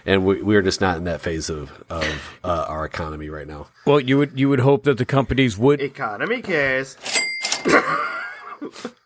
And 0.06 0.24
we, 0.24 0.42
we're 0.42 0.62
just 0.62 0.80
not 0.80 0.96
in 0.96 1.04
that 1.04 1.20
phase 1.20 1.50
of 1.50 1.84
of 1.90 2.38
uh, 2.42 2.66
our 2.68 2.84
economy 2.84 3.28
right 3.28 3.46
now. 3.46 3.68
Well, 3.86 4.00
you 4.00 4.18
would 4.18 4.38
you 4.38 4.48
would 4.48 4.60
hope 4.60 4.84
that 4.84 4.98
the 4.98 5.04
companies 5.04 5.56
would 5.58 5.80
Economy 5.80 6.42
cares. 6.42 6.96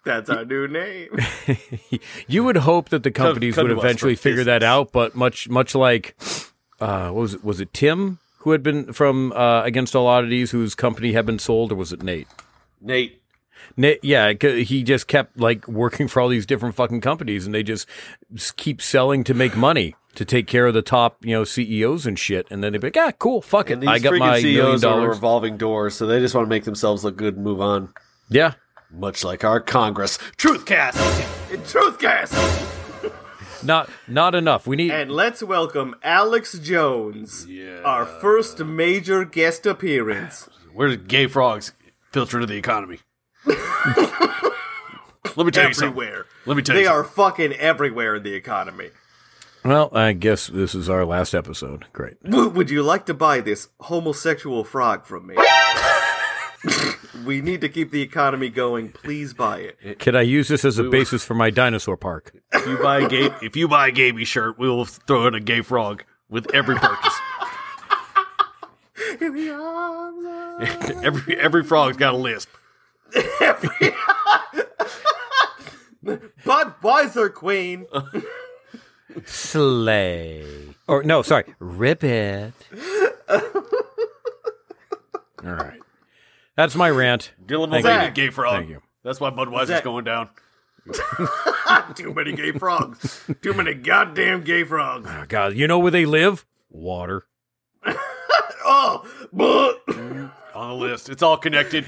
That's 0.04 0.30
our 0.30 0.44
new 0.44 0.66
name. 0.66 1.16
you 2.26 2.42
would 2.42 2.56
hope 2.56 2.88
that 2.88 3.02
the 3.02 3.10
companies 3.10 3.54
come 3.54 3.68
would 3.68 3.78
eventually 3.78 4.16
for 4.16 4.22
figure 4.22 4.44
that 4.44 4.62
out, 4.62 4.90
but 4.92 5.14
much 5.14 5.48
much 5.48 5.74
like 5.74 6.16
uh, 6.80 7.10
what 7.10 7.20
was 7.20 7.34
it 7.34 7.44
was 7.44 7.60
it 7.60 7.72
Tim 7.72 8.18
who 8.42 8.52
had 8.52 8.62
been 8.62 8.92
from 8.92 9.32
uh, 9.32 9.62
Against 9.64 9.94
All 9.96 10.06
Oddities 10.06 10.50
whose 10.50 10.74
company 10.74 11.12
had 11.12 11.26
been 11.26 11.38
sold, 11.38 11.72
or 11.72 11.74
was 11.76 11.92
it 11.92 12.02
Nate? 12.02 12.28
Nate, 12.80 13.22
Nate, 13.76 14.02
yeah, 14.04 14.32
he 14.32 14.82
just 14.82 15.06
kept 15.06 15.38
like 15.38 15.66
working 15.68 16.08
for 16.08 16.20
all 16.20 16.28
these 16.28 16.46
different 16.46 16.74
fucking 16.74 17.00
companies, 17.00 17.46
and 17.46 17.54
they 17.54 17.62
just, 17.62 17.86
just 18.34 18.56
keep 18.56 18.82
selling 18.82 19.24
to 19.24 19.34
make 19.34 19.56
money 19.56 19.94
to 20.16 20.24
take 20.24 20.46
care 20.46 20.66
of 20.66 20.74
the 20.74 20.82
top, 20.82 21.24
you 21.24 21.32
know, 21.32 21.44
CEOs 21.44 22.04
and 22.06 22.18
shit, 22.18 22.46
and 22.50 22.62
then 22.62 22.72
they'd 22.72 22.80
be 22.80 22.88
like, 22.88 22.96
ah, 22.98 23.12
cool, 23.18 23.40
fuck 23.40 23.70
it, 23.70 23.80
these 23.80 23.88
I 23.88 23.98
got 23.98 24.14
my 24.18 24.40
million 24.40 24.42
CEOs 24.42 24.84
are 24.84 24.90
dollars. 24.90 25.16
revolving 25.16 25.56
doors, 25.56 25.94
so 25.94 26.06
they 26.06 26.18
just 26.20 26.34
want 26.34 26.44
to 26.46 26.50
make 26.50 26.64
themselves 26.64 27.04
look 27.04 27.16
good 27.16 27.36
and 27.36 27.44
move 27.44 27.60
on. 27.60 27.92
Yeah, 28.28 28.54
Much 28.90 29.24
like 29.24 29.42
our 29.44 29.60
Congress, 29.60 30.18
Truthcast. 30.36 30.92
Truthcast. 31.64 32.68
not 33.66 33.88
not 34.08 34.34
enough. 34.34 34.66
We 34.66 34.76
need 34.76 34.90
And 34.90 35.10
let's 35.10 35.42
welcome 35.42 35.94
Alex 36.02 36.58
Jones, 36.58 37.46
Yeah. 37.48 37.80
our 37.84 38.04
first 38.06 38.58
major 38.60 39.24
guest 39.24 39.66
appearance. 39.66 40.48
Where 40.72 40.88
did 40.88 41.08
gay 41.08 41.26
frogs 41.26 41.72
filter 42.12 42.38
into 42.38 42.46
the 42.46 42.56
economy? 42.58 42.98
Let 45.34 45.46
me 45.46 45.50
tell 45.52 45.68
you 45.68 45.74
something. 45.74 45.88
Everywhere. 46.02 46.26
Let 46.46 46.56
me 46.56 46.62
tell 46.62 46.76
you 46.76 46.82
They 46.82 46.86
are 46.88 47.04
fucking 47.04 47.54
everywhere 47.54 48.16
in 48.16 48.22
the 48.22 48.34
economy. 48.34 48.90
Well, 49.64 49.88
I 49.96 50.12
guess 50.12 50.48
this 50.48 50.74
is 50.74 50.90
our 50.90 51.04
last 51.06 51.34
episode. 51.34 51.86
Great. 51.92 52.16
Would 52.22 52.68
you 52.68 52.82
like 52.82 53.06
to 53.06 53.14
buy 53.14 53.40
this 53.40 53.68
homosexual 53.80 54.64
frog 54.64 55.06
from 55.06 55.26
me? 55.28 55.36
we 57.24 57.40
need 57.40 57.60
to 57.60 57.68
keep 57.68 57.90
the 57.90 58.02
economy 58.02 58.48
going. 58.48 58.90
Please 58.90 59.34
buy 59.34 59.58
it. 59.58 59.98
Can 59.98 60.16
I 60.16 60.22
use 60.22 60.48
this 60.48 60.64
as 60.64 60.78
a 60.78 60.84
basis 60.84 61.24
for 61.24 61.34
my 61.34 61.50
dinosaur 61.50 61.96
park? 61.96 62.34
If 62.52 62.66
you 62.66 62.78
buy 62.78 63.00
a 63.00 63.08
gay, 63.08 63.30
if 63.42 63.56
you 63.56 63.68
buy 63.68 63.88
a 63.88 63.92
Gaby 63.92 64.24
shirt, 64.24 64.58
we 64.58 64.68
will 64.68 64.84
throw 64.84 65.26
in 65.26 65.34
a 65.34 65.40
gay 65.40 65.62
frog 65.62 66.04
with 66.28 66.52
every 66.54 66.76
purchase. 66.76 67.14
In 69.20 69.34
the 69.34 69.50
arms 69.50 70.88
of 70.90 71.04
every 71.04 71.38
every 71.38 71.64
frog's 71.64 71.96
got 71.96 72.14
a 72.14 72.16
lisp. 72.16 72.48
But 76.02 76.22
Budweiser 76.44 77.32
Queen. 77.32 77.86
Slay. 79.24 80.44
Or 80.88 81.02
no, 81.02 81.22
sorry, 81.22 81.44
rip 81.58 82.02
it. 82.02 82.52
All 83.28 83.40
right. 85.44 85.80
That's 86.56 86.74
my 86.74 86.90
rant. 86.90 87.32
Dylan 87.44 87.70
Thank 87.70 87.84
Mulvaney, 87.84 88.06
you. 88.06 88.10
gay 88.12 88.30
frog. 88.30 88.56
Thank 88.56 88.70
you. 88.70 88.82
That's 89.04 89.20
why 89.20 89.30
Budweiser's 89.30 89.68
Zack- 89.68 89.84
going 89.84 90.04
down. 90.04 90.28
Too 91.94 92.12
many 92.12 92.32
gay 92.32 92.52
frogs. 92.52 93.22
Too 93.40 93.54
many 93.54 93.74
goddamn 93.74 94.42
gay 94.42 94.64
frogs. 94.64 95.08
Oh, 95.10 95.24
God, 95.28 95.54
you 95.54 95.66
know 95.68 95.78
where 95.78 95.90
they 95.92 96.04
live? 96.06 96.44
Water. 96.70 97.26
Oh, 98.64 99.02
but 99.32 99.82
On 100.54 100.68
the 100.68 100.74
list, 100.74 101.08
it's 101.08 101.22
all 101.22 101.36
connected. 101.36 101.84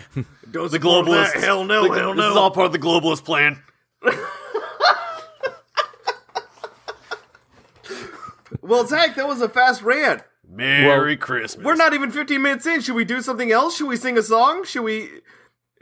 don't 0.51 0.65
The 0.65 0.69
support 0.79 1.07
globalists. 1.07 1.35
that. 1.35 1.43
Hell 1.45 1.65
no, 1.65 1.87
The- 1.93 1.99
hell 2.01 2.15
This 2.15 2.25
is 2.27 2.37
all 2.37 2.51
part 2.51 2.67
of 2.67 2.73
the 2.73 2.79
globalist 2.81 3.25
plan. 3.25 3.63
Well, 8.63 8.87
Zack, 8.87 9.17
that 9.17 9.29
was 9.29 9.41
a 9.43 9.49
fast 9.49 9.83
rant. 9.83 10.23
Merry 10.57 11.17
Christmas. 11.17 11.65
We're 11.65 11.75
not 11.75 11.95
even 11.95 12.11
15 12.11 12.41
minutes 12.43 12.67
in. 12.67 12.81
Should 12.81 12.95
we 12.95 13.05
do 13.05 13.21
something 13.21 13.51
else? 13.53 13.77
Should 13.77 13.89
we 13.89 13.97
sing 13.97 14.17
a 14.19 14.23
song? 14.23 14.65
Should 14.65 14.83
we? 14.83 15.11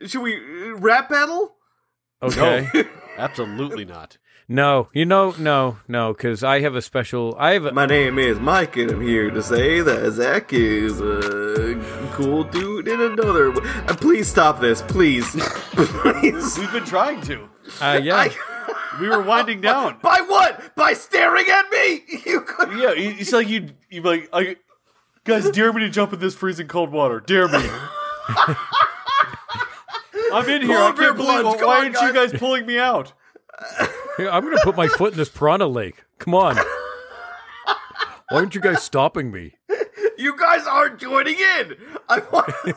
Should 0.07 0.23
we 0.23 0.37
uh, 0.37 0.77
rap 0.77 1.09
battle? 1.09 1.57
Okay. 2.23 2.69
Absolutely 3.19 3.85
not. 3.85 4.17
No, 4.49 4.89
you 4.93 5.05
know, 5.05 5.35
no, 5.39 5.79
no, 5.89 6.13
because 6.13 6.45
I 6.45 6.61
have 6.61 6.77
a 6.77 6.83
special. 6.83 7.35
I 7.37 7.53
have 7.55 7.65
a. 7.65 7.73
My 7.73 7.85
name 7.87 8.17
is 8.17 8.39
Mike, 8.39 8.77
and 8.77 8.93
I'm 8.93 9.01
here 9.01 9.29
to 9.31 9.43
say 9.43 9.81
that 9.81 10.13
Zach 10.13 10.53
is 10.53 11.01
a 11.01 11.75
cool 12.13 12.45
dude 12.45 12.87
in 12.87 13.01
another. 13.01 13.51
w- 13.53 13.69
Uh, 13.89 13.97
please 13.97 14.29
stop 14.29 14.61
this, 14.61 14.83
please, 14.83 15.27
please. 15.73 16.59
We've 16.59 16.71
been 16.73 16.85
trying 16.85 17.21
to. 17.23 17.49
Uh, 17.81 17.99
yeah. 18.03 18.29
We 19.01 19.09
were 19.09 19.23
winding 19.23 19.61
down. 19.61 19.99
By 20.03 20.21
what? 20.27 20.75
By 20.77 20.93
staring 20.95 21.47
at 21.49 21.71
me? 21.71 22.03
You 22.27 22.41
could. 22.43 22.73
Yeah, 22.79 22.91
it- 22.93 23.21
it's 23.21 23.33
like 23.33 23.49
you, 23.49 23.69
you 23.91 24.03
like, 24.03 24.29
I, 24.33 24.57
guys, 25.25 25.51
dare 25.51 25.73
me 25.73 25.81
to 25.81 25.91
jump 25.91 26.13
in 26.13 26.19
this 26.21 26.35
freezing 26.35 26.69
cold 26.69 26.91
water. 26.93 27.21
Dare 27.21 27.49
me. 27.49 27.59
I'm 30.33 30.49
in 30.49 30.63
here. 30.63 30.79
I 30.79 30.93
can't 30.93 31.17
believe. 31.17 31.43
plunge. 31.43 31.59
Come 31.59 31.67
Why 31.69 31.79
on, 31.79 31.85
aren't 31.85 31.95
you 32.01 32.13
guys. 32.13 32.31
guys 32.33 32.41
pulling 32.41 32.65
me 32.67 32.79
out? 32.79 33.13
Here, 34.17 34.31
I'm 34.31 34.43
going 34.43 34.57
to 34.57 34.63
put 34.65 34.77
my 34.77 34.89
foot 34.89 35.13
in 35.13 35.19
this 35.19 35.29
piranha 35.29 35.67
lake. 35.67 36.05
Come 36.19 36.35
on. 36.35 36.57
Why 36.57 38.39
aren't 38.39 38.55
you 38.55 38.61
guys 38.61 38.83
stopping 38.83 39.31
me? 39.31 39.57
You 40.17 40.37
guys 40.39 40.67
aren't 40.67 40.99
joining 40.99 41.37
in. 41.39 41.75
I 42.09 42.21
want. 42.33 42.51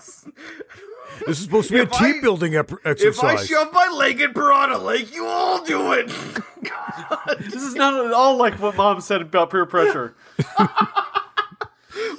This 1.27 1.37
is 1.39 1.43
supposed 1.45 1.67
to 1.69 1.73
be 1.73 1.79
a 1.79 1.83
If 1.83 1.93
I- 1.93 2.11
team 2.11 2.21
building 2.21 2.55
ep- 2.55 2.71
if 2.71 2.77
I 2.85 2.89
exercise. 2.91 3.47
shove 3.47 3.71
my 3.73 3.87
leg 3.87 4.21
in 4.21 4.33
Piranha 4.33 4.77
Lake, 4.77 5.13
you 5.13 5.25
all 5.25 5.63
do 5.63 5.93
it. 5.93 6.11
This 7.39 7.61
is 7.61 7.75
not 7.75 8.03
at 8.05 8.11
all 8.13 8.37
like 8.37 8.55
what 8.59 8.75
mom 8.77 8.99
said 9.01 9.21
about 9.21 9.49
peer 9.51 9.65
pressure. 9.65 10.15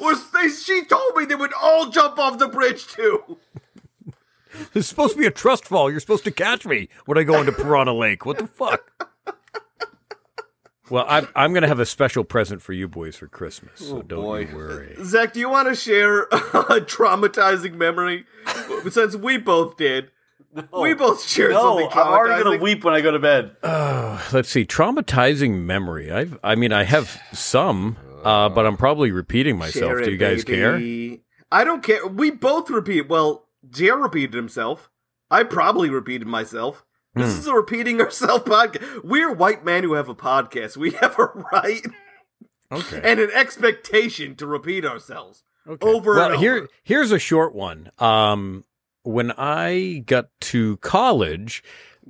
Was 0.00 0.30
they, 0.30 0.48
she 0.48 0.84
told 0.84 1.16
me 1.16 1.24
they 1.24 1.34
would 1.34 1.52
all 1.60 1.88
jump 1.90 2.18
off 2.18 2.38
the 2.38 2.48
bridge 2.48 2.86
too. 2.86 3.38
This 4.72 4.84
is 4.84 4.86
supposed 4.88 5.14
to 5.14 5.18
be 5.18 5.26
a 5.26 5.30
trust 5.30 5.66
fall. 5.66 5.90
You're 5.90 6.00
supposed 6.00 6.24
to 6.24 6.30
catch 6.30 6.64
me 6.66 6.88
when 7.06 7.18
I 7.18 7.24
go 7.24 7.38
into 7.40 7.52
Piranha 7.52 7.92
Lake. 7.92 8.24
What 8.24 8.38
the 8.38 8.46
fuck? 8.46 9.05
Well, 10.88 11.04
I'm, 11.08 11.28
I'm 11.34 11.52
going 11.52 11.62
to 11.62 11.68
have 11.68 11.80
a 11.80 11.86
special 11.86 12.22
present 12.24 12.62
for 12.62 12.72
you 12.72 12.86
boys 12.86 13.16
for 13.16 13.26
Christmas, 13.26 13.80
so 13.80 14.02
don't 14.02 14.22
boy. 14.22 14.40
you 14.40 14.54
worry. 14.54 14.96
Zack, 15.04 15.32
do 15.32 15.40
you 15.40 15.48
want 15.48 15.68
to 15.68 15.74
share 15.74 16.22
a 16.22 16.80
traumatizing 16.80 17.74
memory? 17.74 18.24
Since 18.88 19.16
we 19.16 19.36
both 19.38 19.76
did. 19.76 20.10
We 20.72 20.94
both 20.94 21.22
shared 21.22 21.50
No, 21.50 21.78
something 21.80 21.88
I'm 21.98 22.08
already 22.08 22.42
gonna 22.42 22.62
weep 22.62 22.82
when 22.82 22.94
I 22.94 23.02
go 23.02 23.10
to 23.10 23.18
bed. 23.18 23.56
Let's 24.32 24.48
see, 24.48 24.64
traumatizing 24.64 25.62
memory. 25.64 26.10
I've, 26.10 26.38
I 26.42 26.54
mean, 26.54 26.72
I 26.72 26.84
have 26.84 27.20
some, 27.34 27.98
uh, 28.24 28.48
but 28.48 28.64
I'm 28.64 28.78
probably 28.78 29.10
repeating 29.10 29.58
myself. 29.58 29.90
Share 29.90 30.04
Do 30.04 30.10
you 30.10 30.16
guys 30.16 30.44
care? 30.44 30.76
I 31.52 31.64
don't 31.64 31.82
care. 31.82 32.06
We 32.06 32.30
both 32.30 32.70
repeat. 32.70 33.08
Well, 33.08 33.46
Jer 33.68 33.96
repeated 33.96 34.32
himself. 34.34 34.88
I 35.30 35.42
probably 35.42 35.90
repeated 35.90 36.26
myself. 36.26 36.85
This 37.16 37.32
Hmm. 37.34 37.38
is 37.40 37.46
a 37.46 37.54
repeating 37.54 38.00
ourselves 38.00 38.44
podcast. 38.44 39.02
We're 39.02 39.32
white 39.32 39.64
men 39.64 39.82
who 39.84 39.94
have 39.94 40.08
a 40.08 40.14
podcast. 40.14 40.76
We 40.76 40.90
have 40.92 41.18
a 41.18 41.24
right 41.52 41.84
Okay. 42.70 43.00
and 43.02 43.18
an 43.20 43.30
expectation 43.32 44.34
to 44.36 44.46
repeat 44.46 44.84
ourselves 44.84 45.42
Okay. 45.68 45.86
over 45.86 46.14
well, 46.14 46.32
and 46.32 46.40
here 46.40 46.68
here's 46.84 47.10
a 47.12 47.18
short 47.18 47.54
one. 47.54 47.90
Um, 47.98 48.64
when 49.02 49.32
I 49.32 50.02
got 50.06 50.28
to 50.42 50.76
college, 50.78 51.62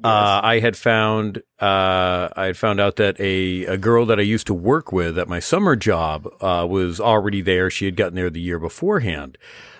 uh, 0.02 0.40
I 0.42 0.58
had 0.60 0.76
found 0.76 1.38
uh, 1.60 2.28
I 2.36 2.46
had 2.46 2.56
found 2.56 2.80
out 2.80 2.96
that 2.96 3.18
a 3.20 3.64
a 3.66 3.76
girl 3.78 4.06
that 4.06 4.18
I 4.18 4.22
used 4.22 4.46
to 4.48 4.54
work 4.54 4.92
with 4.92 5.18
at 5.18 5.28
my 5.28 5.38
summer 5.40 5.76
job 5.76 6.26
uh, 6.40 6.66
was 6.68 7.00
already 7.00 7.42
there. 7.42 7.70
She 7.70 7.84
had 7.84 7.96
gotten 7.96 8.14
there 8.14 8.28
the 8.30 8.40
year 8.40 8.58
beforehand, 8.58 9.38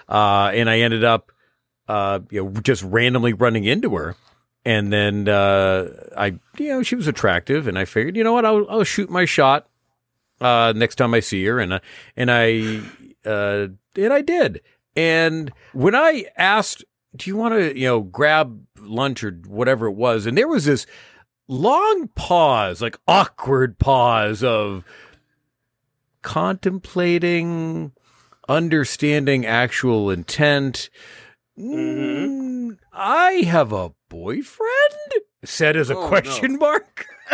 uh, 0.08 0.50
and 0.54 0.70
I 0.70 0.78
ended 0.80 1.04
up 1.04 1.32
uh, 1.88 2.20
you 2.30 2.44
know 2.44 2.50
just 2.62 2.82
randomly 2.82 3.32
running 3.32 3.64
into 3.64 3.94
her. 3.96 4.14
And 4.66 4.92
then 4.92 5.28
uh, 5.28 5.90
I, 6.16 6.26
you 6.58 6.68
know, 6.68 6.82
she 6.82 6.96
was 6.96 7.06
attractive, 7.06 7.68
and 7.68 7.78
I 7.78 7.84
figured, 7.84 8.16
you 8.16 8.24
know 8.24 8.32
what, 8.32 8.44
I'll, 8.44 8.66
I'll 8.68 8.82
shoot 8.82 9.08
my 9.08 9.24
shot 9.24 9.68
uh, 10.40 10.72
next 10.76 10.96
time 10.96 11.14
I 11.14 11.20
see 11.20 11.44
her, 11.44 11.58
and 11.58 11.74
uh, 11.74 11.80
and 12.16 12.30
I 12.30 12.82
uh, 13.24 13.68
and 13.94 14.12
I 14.12 14.20
did. 14.20 14.60
And 14.94 15.52
when 15.72 15.94
I 15.94 16.26
asked, 16.36 16.84
"Do 17.14 17.30
you 17.30 17.36
want 17.36 17.54
to, 17.54 17.78
you 17.78 17.86
know, 17.86 18.00
grab 18.00 18.60
lunch 18.80 19.24
or 19.24 19.32
whatever 19.46 19.86
it 19.86 19.94
was?" 19.94 20.26
and 20.26 20.36
there 20.36 20.48
was 20.48 20.64
this 20.64 20.86
long 21.48 22.08
pause, 22.14 22.82
like 22.82 22.98
awkward 23.06 23.78
pause 23.78 24.42
of 24.42 24.84
contemplating, 26.22 27.92
understanding 28.48 29.46
actual 29.46 30.10
intent. 30.10 30.90
Mm, 31.58 32.76
I 32.92 33.32
have 33.46 33.72
a 33.72 33.92
boyfriend. 34.08 35.12
Said 35.44 35.76
as 35.76 35.90
a 35.90 35.96
Oh, 35.96 36.02
no. 36.02 36.08
question 36.08 36.58
mark. 36.58 37.06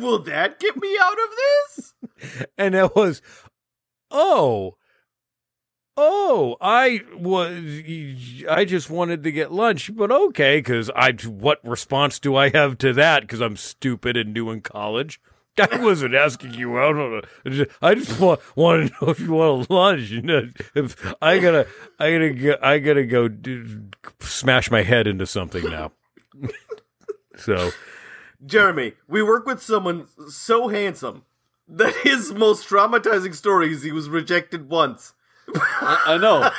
Will 0.00 0.20
that 0.24 0.58
get 0.60 0.76
me 0.76 0.96
out 1.00 1.12
of 1.12 1.28
this? 1.30 1.94
and 2.56 2.74
it 2.76 2.94
was 2.94 3.20
oh 4.12 4.76
oh 5.96 6.56
i 6.60 7.00
was 7.16 7.52
i 8.48 8.64
just 8.64 8.88
wanted 8.88 9.24
to 9.24 9.32
get 9.32 9.50
lunch 9.52 9.94
but 9.96 10.12
okay 10.12 10.58
because 10.58 10.88
i 10.94 11.10
what 11.26 11.58
response 11.66 12.18
do 12.20 12.36
i 12.36 12.48
have 12.50 12.78
to 12.78 12.92
that 12.92 13.22
because 13.22 13.40
i'm 13.40 13.56
stupid 13.56 14.16
and 14.16 14.32
new 14.32 14.50
in 14.50 14.60
college 14.60 15.20
I 15.58 15.78
wasn't 15.78 16.14
asking 16.14 16.54
you 16.54 16.78
out 16.78 16.96
on 16.96 17.22
a. 17.44 17.66
I 17.82 17.94
just 17.94 18.18
want, 18.18 18.40
want 18.56 18.88
to 18.88 18.94
know 19.00 19.10
if 19.10 19.20
you 19.20 19.32
want 19.32 19.68
a 19.68 19.72
lunch. 19.72 20.10
You 20.10 20.22
know, 20.22 20.48
if 20.74 21.14
I 21.20 21.38
gotta, 21.38 21.66
I 21.98 22.12
gotta, 22.12 22.30
go, 22.30 22.56
I 22.62 22.78
gotta 22.78 23.04
go 23.04 23.28
do, 23.28 23.82
smash 24.20 24.70
my 24.70 24.82
head 24.82 25.06
into 25.06 25.26
something 25.26 25.64
now. 25.64 25.92
so, 27.36 27.70
Jeremy, 28.44 28.94
we 29.08 29.22
work 29.22 29.44
with 29.44 29.62
someone 29.62 30.06
so 30.28 30.68
handsome 30.68 31.24
that 31.68 31.94
his 31.96 32.32
most 32.32 32.66
traumatizing 32.68 33.34
story 33.34 33.72
is 33.72 33.82
he 33.82 33.92
was 33.92 34.08
rejected 34.08 34.70
once. 34.70 35.12
I, 35.54 36.02
I 36.06 36.18
know. 36.18 36.50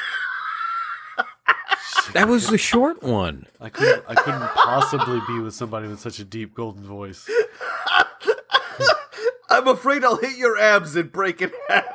that 2.13 2.27
was 2.27 2.47
the 2.47 2.60
short 2.60 3.01
one. 3.01 3.47
I 3.60 3.69
couldn't. 3.69 4.03
I 4.08 4.13
couldn't 4.13 4.49
possibly 4.49 5.19
be 5.27 5.39
with 5.39 5.56
somebody 5.56 5.88
with 5.88 5.99
such 5.99 6.19
a 6.19 6.23
deep 6.23 6.53
golden 6.53 6.84
voice. 6.84 7.27
I'm 9.53 9.67
afraid 9.67 10.03
I'll 10.03 10.17
hit 10.17 10.37
your 10.37 10.57
abs 10.57 10.95
and 10.95 11.11
break 11.11 11.41
in 11.41 11.51
half. 11.69 11.85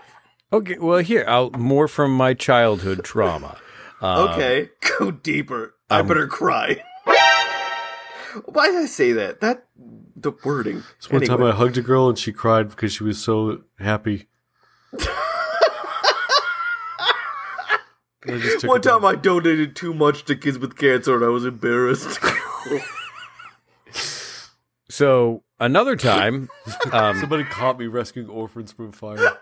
Okay, 0.53 0.79
well, 0.79 0.99
here, 0.99 1.25
I'll, 1.27 1.51
more 1.51 1.89
from 1.89 2.13
my 2.13 2.33
childhood 2.33 3.05
trauma. 3.05 3.59
Uh, 4.01 4.29
Okay, 4.33 4.71
go 4.99 5.11
deeper. 5.11 5.75
I 5.91 6.01
um, 6.01 6.07
better 6.07 6.29
cry. 6.29 6.83
Why 8.45 8.67
did 8.69 8.77
I 8.77 8.87
say 8.87 9.13
that? 9.13 9.41
That 9.41 9.67
the 10.15 10.33
wording. 10.45 10.85
So 11.01 11.11
one 11.11 11.23
time 11.23 11.43
I 11.43 11.51
hugged 11.51 11.77
a 11.79 11.83
girl 11.83 12.09
and 12.09 12.19
she 12.19 12.33
cried 12.33 12.69
because 12.71 12.93
she 12.93 13.03
was 13.03 13.19
so 13.23 13.63
happy. 13.79 14.29
I 18.27 18.33
One 18.33 18.37
it 18.37 18.83
down. 18.83 19.01
time 19.01 19.05
I 19.05 19.15
donated 19.15 19.75
too 19.75 19.95
much 19.95 20.25
to 20.27 20.37
kids 20.37 20.59
with 20.59 20.77
cancer 20.77 21.17
and 21.17 21.25
I 21.25 21.29
was 21.29 21.45
embarrassed. 21.45 22.19
So 24.99 25.45
another 25.61 25.95
time, 25.95 26.49
um, 26.93 27.21
Somebody 27.21 27.45
caught 27.45 27.79
me 27.79 27.87
rescuing 27.87 28.29
orphans 28.29 28.73
from 28.73 28.91
fire. 28.91 29.39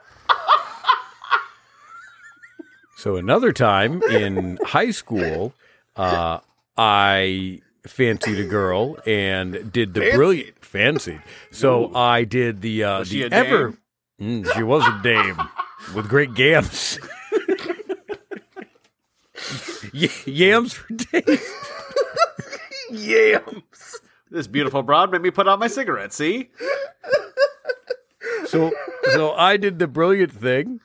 so 2.99 3.17
another 3.17 3.55
time 3.55 4.03
in 4.11 4.59
high 4.63 4.91
school, 4.91 5.55
uh, 5.97 6.41
I 6.77 7.63
fancied 7.87 8.39
a 8.39 8.45
girl 8.45 8.99
and 9.07 9.73
did 9.73 9.95
the 9.95 10.01
Fancied? 10.01 10.15
brilliant 10.15 10.63
fancied. 10.63 11.23
So 11.53 11.91
I 11.95 12.25
did 12.25 12.61
the 12.61 12.85
uh, 12.85 12.99
Was 12.99 13.09
she 13.09 13.21
the 13.21 13.27
a 13.29 13.31
dame? 13.31 13.47
ever. 13.47 13.79
Mm, 14.21 14.53
she 14.55 14.63
was 14.63 14.87
a 14.87 15.01
dame 15.03 15.39
with 15.95 16.07
great 16.07 16.35
gams. 16.35 16.99
Y- 19.95 20.11
yams 20.27 20.75
for 20.75 20.93
days. 20.93 21.51
Yams. 22.91 24.01
This 24.31 24.47
beautiful 24.47 24.83
broad 24.83 25.11
made 25.13 25.23
me 25.23 25.31
put 25.31 25.47
out 25.49 25.59
my 25.59 25.69
cigarette. 25.69 26.13
See? 26.13 26.51
So 28.47 28.73
so 29.13 29.33
I 29.35 29.57
did 29.57 29.79
the 29.79 29.87
brilliant 29.89 30.33
thing 30.33 30.81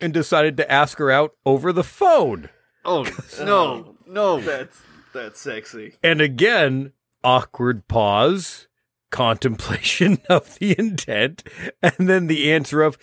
and 0.00 0.12
decided 0.12 0.56
to 0.58 0.70
ask 0.70 0.98
her 0.98 1.10
out 1.10 1.34
over 1.46 1.72
the 1.72 1.84
phone. 1.84 2.48
Oh 2.84 3.04
no, 3.40 3.96
no! 4.06 4.40
That's 4.40 4.80
that's 5.12 5.40
sexy. 5.40 5.94
And 6.02 6.20
again, 6.20 6.92
awkward 7.24 7.88
pause, 7.88 8.68
contemplation 9.10 10.18
of 10.28 10.58
the 10.58 10.78
intent, 10.78 11.42
and 11.82 12.08
then 12.08 12.26
the 12.26 12.52
answer 12.52 12.82
of, 12.82 12.96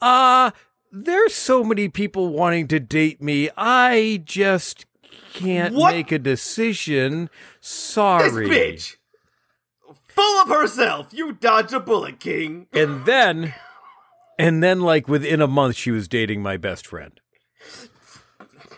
uh, 0.00 0.50
there's 0.92 1.34
so 1.34 1.62
many 1.64 1.88
people 1.88 2.28
wanting 2.28 2.68
to 2.68 2.80
date 2.80 3.20
me. 3.22 3.50
I 3.56 4.22
just 4.24 4.86
can't 5.34 5.74
What? 5.74 5.94
make 5.94 6.12
a 6.12 6.18
decision. 6.18 7.30
This 7.60 7.68
Sorry. 7.70 8.48
bitch, 8.48 8.96
full 10.20 10.40
of 10.42 10.48
herself. 10.48 11.08
You 11.12 11.32
dodge 11.32 11.72
a 11.72 11.80
bullet, 11.80 12.20
King. 12.20 12.66
And 12.72 13.04
then, 13.06 13.54
and 14.38 14.62
then, 14.62 14.80
like 14.80 15.08
within 15.08 15.40
a 15.40 15.46
month, 15.46 15.76
she 15.76 15.90
was 15.90 16.08
dating 16.08 16.42
my 16.42 16.56
best 16.56 16.86
friend. 16.86 17.20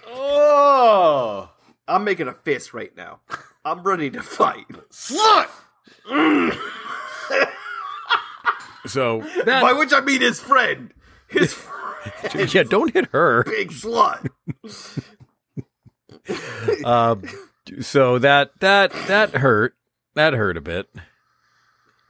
Oh, 0.06 1.50
I'm 1.88 2.04
making 2.04 2.28
a 2.28 2.34
fist 2.34 2.72
right 2.72 2.94
now. 2.96 3.20
I'm 3.64 3.82
ready 3.82 4.10
to 4.10 4.22
fight. 4.22 4.66
slut! 4.90 5.48
So 8.86 9.20
By 9.46 9.72
which 9.72 9.92
I 9.92 10.00
mean 10.00 10.20
his 10.20 10.40
friend. 10.40 10.92
His 11.28 11.52
friend. 11.52 12.52
yeah, 12.54 12.64
don't 12.64 12.92
hit 12.92 13.08
her. 13.12 13.44
big 13.44 13.70
slut. 13.70 14.28
Um, 16.84 17.24
so 17.80 18.18
that 18.20 18.52
that 18.60 18.92
that 19.08 19.30
hurt. 19.34 19.74
That 20.14 20.34
hurt 20.34 20.56
a 20.56 20.60
bit. 20.60 20.88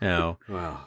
You 0.03 0.09
know, 0.09 0.39
Wow. 0.49 0.81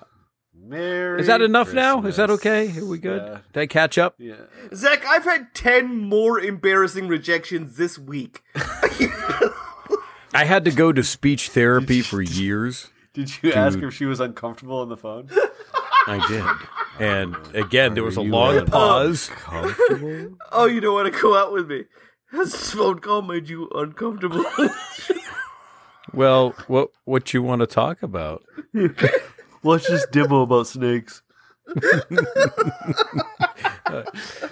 Merry 0.54 1.21
is 1.21 1.28
that 1.28 1.41
enough 1.41 1.73
now? 1.73 2.04
Is 2.06 2.17
that 2.17 2.30
okay? 2.32 2.78
Are 2.78 2.86
we 2.86 2.97
good? 2.97 3.21
Yeah. 3.21 3.38
Did 3.54 3.60
I 3.62 3.67
catch 3.67 3.97
up? 3.97 4.15
Yeah. 4.17 4.36
Zack, 4.73 5.06
I've 5.06 5.23
had 5.23 5.54
10 5.54 5.97
more 5.97 6.39
embarrassing 6.39 7.08
rejections 7.08 7.78
this 7.78 7.99
week. 7.99 8.41
I 8.56 10.43
had 10.43 10.65
to 10.65 10.71
go 10.71 10.91
to 10.91 11.04
speech 11.04 11.49
therapy 11.49 12.01
for 12.01 12.21
years. 12.21 12.89
Did 13.13 13.41
you 13.41 13.54
ask 13.54 13.80
if 13.80 13.93
she 13.93 14.06
was 14.06 14.19
uncomfortable 14.19 14.80
on 14.80 14.89
the 14.89 14.97
phone? 14.97 15.30
I 16.08 16.28
did. 16.28 16.43
And 16.99 17.36
oh, 17.36 17.60
again, 17.60 17.93
there 17.93 18.04
was 18.04 18.17
a 18.17 18.21
long 18.21 18.65
pause. 18.65 19.30
Oh, 20.51 20.65
you 20.65 20.82
don't 20.82 20.93
want 20.93 21.13
to 21.13 21.21
go 21.21 21.38
out 21.38 21.54
with 21.54 21.69
me? 21.69 21.86
This 22.32 22.71
phone 22.71 22.99
call 22.99 23.21
made 23.21 23.47
you 23.49 23.69
uncomfortable? 23.73 24.43
Well, 26.15 26.56
what 26.67 26.91
what 27.04 27.34
you 27.34 27.43
want 27.43 27.60
to 27.60 27.67
talk 27.67 28.01
about? 28.01 28.43
Let's 29.63 29.88
just 29.88 30.12
demo 30.12 30.43
about 30.43 30.67
snakes. 30.67 31.21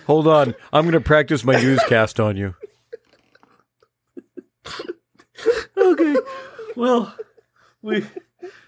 Hold 0.06 0.28
on, 0.28 0.56
I'm 0.74 0.84
going 0.84 0.94
to 0.94 1.00
practice 1.00 1.44
my 1.44 1.54
newscast 1.54 2.20
on 2.20 2.36
you. 2.36 2.56
Okay. 5.78 6.16
Well, 6.76 7.16
we. 7.82 8.06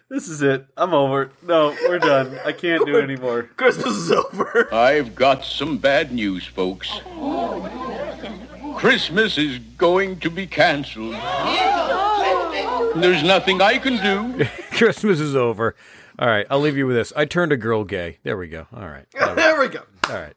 This 0.09 0.27
is 0.27 0.41
it. 0.43 0.65
I'm 0.77 0.93
over. 0.93 1.31
No, 1.41 1.75
we're 1.89 1.99
done. 1.99 2.39
I 2.45 2.51
can't 2.51 2.85
do 2.85 2.97
it 2.97 3.03
anymore. 3.03 3.49
Christmas 3.57 3.95
is 3.95 4.11
over. 4.11 4.73
I've 4.73 5.15
got 5.15 5.43
some 5.43 5.79
bad 5.79 6.11
news, 6.13 6.45
folks. 6.45 6.89
Christmas 8.75 9.37
is 9.37 9.57
going 9.77 10.19
to 10.19 10.29
be 10.29 10.45
canceled. 10.45 11.15
There's 12.95 13.23
nothing 13.23 13.61
I 13.61 13.77
can 13.77 13.97
do. 14.01 14.45
Christmas 14.71 15.19
is 15.19 15.35
over. 15.35 15.75
All 16.17 16.29
right, 16.29 16.45
I'll 16.49 16.59
leave 16.61 16.77
you 16.77 16.87
with 16.87 16.95
this. 16.95 17.11
I 17.15 17.25
turned 17.25 17.51
a 17.51 17.57
girl 17.57 17.83
gay. 17.83 18.19
There 18.23 18.37
we 18.37 18.47
go. 18.47 18.67
All 18.73 18.87
right, 18.87 19.05
all 19.19 19.27
right. 19.27 19.35
there 19.35 19.59
we 19.59 19.67
go. 19.67 19.81
All 20.09 20.15
right. 20.15 20.33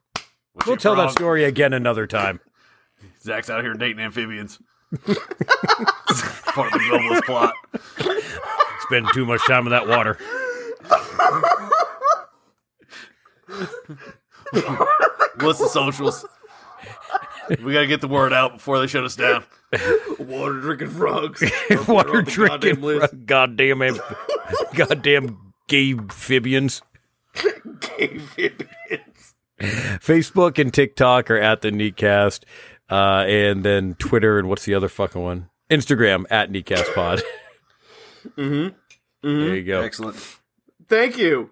We'll 0.66 0.76
tell 0.76 0.96
that 0.96 1.12
story 1.12 1.44
again 1.44 1.72
another 1.72 2.06
time. 2.08 2.40
Zack's 3.22 3.48
out 3.48 3.62
here 3.62 3.74
dating 3.74 4.00
amphibians. 4.00 4.58
Part 5.04 6.72
of 6.72 6.80
the 6.80 6.88
globalist 6.90 7.24
plot. 7.24 7.54
Spend 8.80 9.06
too 9.14 9.24
much 9.24 9.46
time 9.46 9.66
in 9.66 9.70
that 9.70 9.86
water. 9.86 10.18
What's 15.40 15.60
the 15.60 15.68
socials? 15.68 16.24
We 17.62 17.72
gotta 17.72 17.86
get 17.86 18.00
the 18.00 18.08
word 18.08 18.32
out 18.32 18.54
before 18.54 18.78
they 18.80 18.86
shut 18.86 19.04
us 19.04 19.16
down. 19.16 19.44
Water 20.18 20.60
drinking 20.60 20.90
frogs. 20.90 21.42
water 21.88 22.22
drinking. 22.22 22.46
goddamn 22.76 22.82
list. 22.82 23.26
Goddamn, 23.26 23.82
am- 23.82 24.00
goddamn 24.74 25.52
gay 25.68 25.92
amphibians. 25.92 26.82
Amphibians. 28.00 29.34
Facebook 29.60 30.58
and 30.58 30.72
TikTok 30.72 31.30
are 31.30 31.36
at 31.38 31.60
the 31.62 31.70
Neatcast, 31.70 32.44
uh, 32.90 33.24
and 33.26 33.64
then 33.64 33.94
Twitter 33.94 34.38
and 34.38 34.48
what's 34.48 34.64
the 34.64 34.74
other 34.74 34.88
fucking 34.88 35.22
one? 35.22 35.50
Instagram 35.70 36.24
at 36.30 36.50
NeatcastPod. 36.50 37.22
mm-hmm. 38.36 38.68
There 39.22 39.56
you 39.56 39.64
go. 39.64 39.82
Excellent. 39.82 40.16
Thank 40.88 41.18
you. 41.18 41.50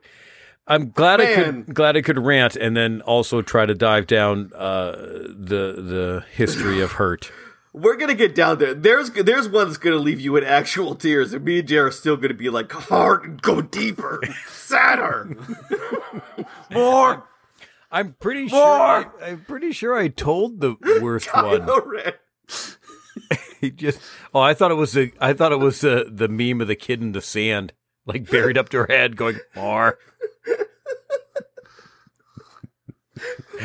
I'm 0.68 0.90
glad 0.90 1.20
I 1.20 1.34
could 1.34 1.74
glad 1.74 1.96
I 1.96 2.02
could 2.02 2.18
rant 2.18 2.56
and 2.56 2.76
then 2.76 3.00
also 3.02 3.40
try 3.40 3.66
to 3.66 3.74
dive 3.74 4.06
down 4.06 4.50
uh, 4.54 4.92
the 4.92 5.74
the 5.78 6.24
history 6.32 6.80
of 6.80 6.92
hurt. 6.92 7.30
We're 7.72 7.96
gonna 7.96 8.14
get 8.14 8.34
down 8.34 8.58
there. 8.58 8.72
There's 8.74 9.10
there's 9.10 9.48
one 9.48 9.66
that's 9.66 9.76
gonna 9.76 9.96
leave 9.96 10.20
you 10.20 10.34
in 10.36 10.44
actual 10.44 10.94
tears, 10.94 11.32
and 11.34 11.44
me 11.44 11.58
and 11.58 11.68
Jay 11.68 11.76
are 11.76 11.90
still 11.90 12.16
gonna 12.16 12.34
be 12.34 12.48
like 12.48 12.72
hard 12.72 13.24
and 13.24 13.42
go 13.42 13.60
deeper, 13.60 14.22
sadder. 14.48 15.36
More. 16.70 17.28
I'm 17.90 18.14
pretty 18.14 18.48
sure. 18.48 18.58
I, 18.58 19.06
I'm 19.22 19.44
pretty 19.44 19.72
sure 19.72 19.94
I 19.94 20.08
told 20.08 20.60
the 20.60 20.76
worst 21.02 21.32
one. 21.32 21.44
Kylo 21.44 21.86
Ren. 21.86 22.12
He 23.60 23.70
just. 23.70 24.00
Oh, 24.34 24.40
I 24.40 24.54
thought 24.54 24.70
it 24.70 24.74
was 24.74 24.92
the. 24.92 25.12
I 25.20 25.32
thought 25.32 25.52
it 25.52 25.60
was 25.60 25.80
the 25.80 26.10
the 26.10 26.28
meme 26.28 26.60
of 26.60 26.68
the 26.68 26.76
kid 26.76 27.02
in 27.02 27.12
the 27.12 27.20
sand, 27.22 27.72
like 28.04 28.28
buried 28.28 28.58
up 28.58 28.70
to 28.70 28.78
her 28.78 28.86
head, 28.88 29.16
going 29.16 29.38
more. 29.54 29.98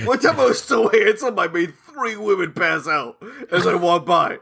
One 0.06 0.20
time 0.20 0.40
I 0.40 0.46
was 0.46 0.62
so 0.62 0.90
handsome, 0.90 1.38
I 1.40 1.48
made 1.48 1.74
three 1.76 2.16
women 2.16 2.54
pass 2.54 2.88
out 2.88 3.22
as 3.52 3.66
I 3.68 3.76
walked 3.76 4.06
by. 4.06 4.40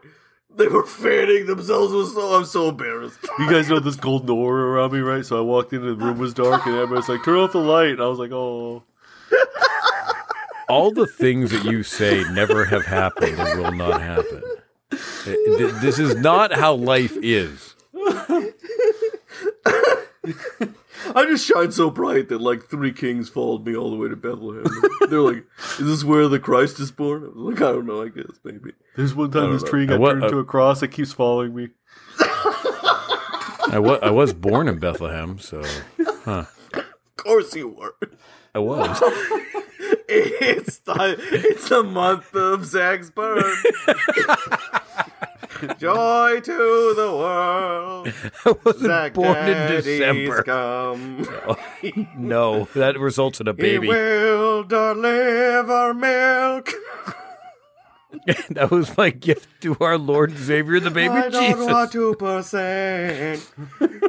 They 0.55 0.67
were 0.67 0.85
fanning 0.85 1.45
themselves. 1.45 1.93
It 1.93 1.97
was 1.97 2.13
so 2.13 2.35
I'm 2.35 2.45
so 2.45 2.69
embarrassed. 2.69 3.19
You 3.39 3.49
guys 3.49 3.69
know 3.69 3.79
this 3.79 3.95
golden 3.95 4.29
aura 4.29 4.63
around 4.71 4.93
me, 4.93 4.99
right? 4.99 5.25
So 5.25 5.37
I 5.37 5.41
walked 5.41 5.71
into 5.73 5.95
the 5.95 6.05
room 6.05 6.17
was 6.17 6.33
dark, 6.33 6.65
and 6.65 6.75
everybody's 6.75 7.07
like, 7.07 7.23
"Turn 7.23 7.37
off 7.37 7.51
the 7.53 7.59
light." 7.59 7.91
And 7.91 8.01
I 8.01 8.07
was 8.07 8.19
like, 8.19 8.31
"Oh." 8.31 8.83
All 10.67 10.91
the 10.91 11.07
things 11.07 11.51
that 11.51 11.65
you 11.65 11.81
say 11.83 12.23
never 12.31 12.65
have 12.65 12.85
happened 12.85 13.39
and 13.39 13.59
will 13.61 13.71
not 13.71 14.01
happen. 14.01 14.43
Th- 15.23 15.57
th- 15.57 15.73
This 15.81 15.97
is 15.97 16.15
not 16.15 16.53
how 16.53 16.73
life 16.75 17.15
is. 17.21 17.75
I 21.15 21.25
just 21.25 21.45
shine 21.45 21.71
so 21.71 21.89
bright 21.89 22.29
that 22.29 22.39
like 22.41 22.65
three 22.69 22.91
kings 22.93 23.29
followed 23.29 23.65
me 23.65 23.75
all 23.75 23.89
the 23.91 23.97
way 23.97 24.09
to 24.09 24.15
Bethlehem. 24.15 24.63
They're 25.09 25.21
like, 25.21 25.45
"Is 25.79 25.85
this 25.87 26.03
where 26.03 26.27
the 26.27 26.39
Christ 26.39 26.79
is 26.79 26.91
born?" 26.91 27.23
I 27.23 27.27
was 27.27 27.35
like, 27.35 27.61
"I 27.61 27.71
don't 27.71 27.85
know. 27.85 28.01
I 28.03 28.09
guess 28.09 28.25
maybe." 28.43 28.73
There's 28.95 29.13
one 29.15 29.31
time 29.31 29.53
this 29.53 29.63
know. 29.63 29.69
tree 29.69 29.85
got 29.85 29.99
what- 29.99 30.11
turned 30.11 30.23
uh, 30.23 30.27
into 30.27 30.39
a 30.39 30.45
cross 30.45 30.81
It 30.83 30.89
keeps 30.89 31.11
following 31.13 31.55
me. 31.55 31.69
I 32.19 33.77
wa- 33.79 33.99
I 34.01 34.09
was 34.11 34.33
born 34.33 34.67
in 34.67 34.79
Bethlehem, 34.79 35.37
so 35.39 35.63
Of 36.25 36.47
course 37.17 37.55
you 37.55 37.69
were. 37.69 37.95
I 38.55 38.59
was. 38.59 39.01
It's 40.11 40.79
the, 40.79 41.15
it's 41.31 41.69
the 41.69 41.83
month 41.83 42.33
of 42.33 42.65
Zack's 42.65 43.11
birth. 43.11 43.63
Joy 45.79 46.39
to 46.41 46.93
the 46.95 47.11
world. 47.11 48.13
I 48.45 48.55
wasn't 48.63 48.85
Zack 48.85 49.13
born 49.13 49.37
in 49.37 49.71
December. 49.71 50.43
Come. 50.45 51.27
Oh, 51.47 51.57
no, 52.17 52.65
that 52.75 52.97
results 52.99 53.39
in 53.41 53.47
a 53.47 53.53
baby. 53.53 53.71
He 53.71 53.77
baby. 53.79 53.87
will 53.89 54.63
deliver 54.63 55.93
milk. 55.93 56.71
that 58.49 58.71
was 58.71 58.95
my 58.97 59.09
gift 59.11 59.47
to 59.61 59.77
our 59.79 59.97
Lord 59.97 60.31
and 60.31 60.39
Savior, 60.39 60.79
the 60.79 60.89
baby 60.89 61.13
I 61.13 61.29
don't 61.29 61.43
Jesus. 61.43 61.65
want 61.71 61.91
two 61.91 62.15
percent. 62.15 63.47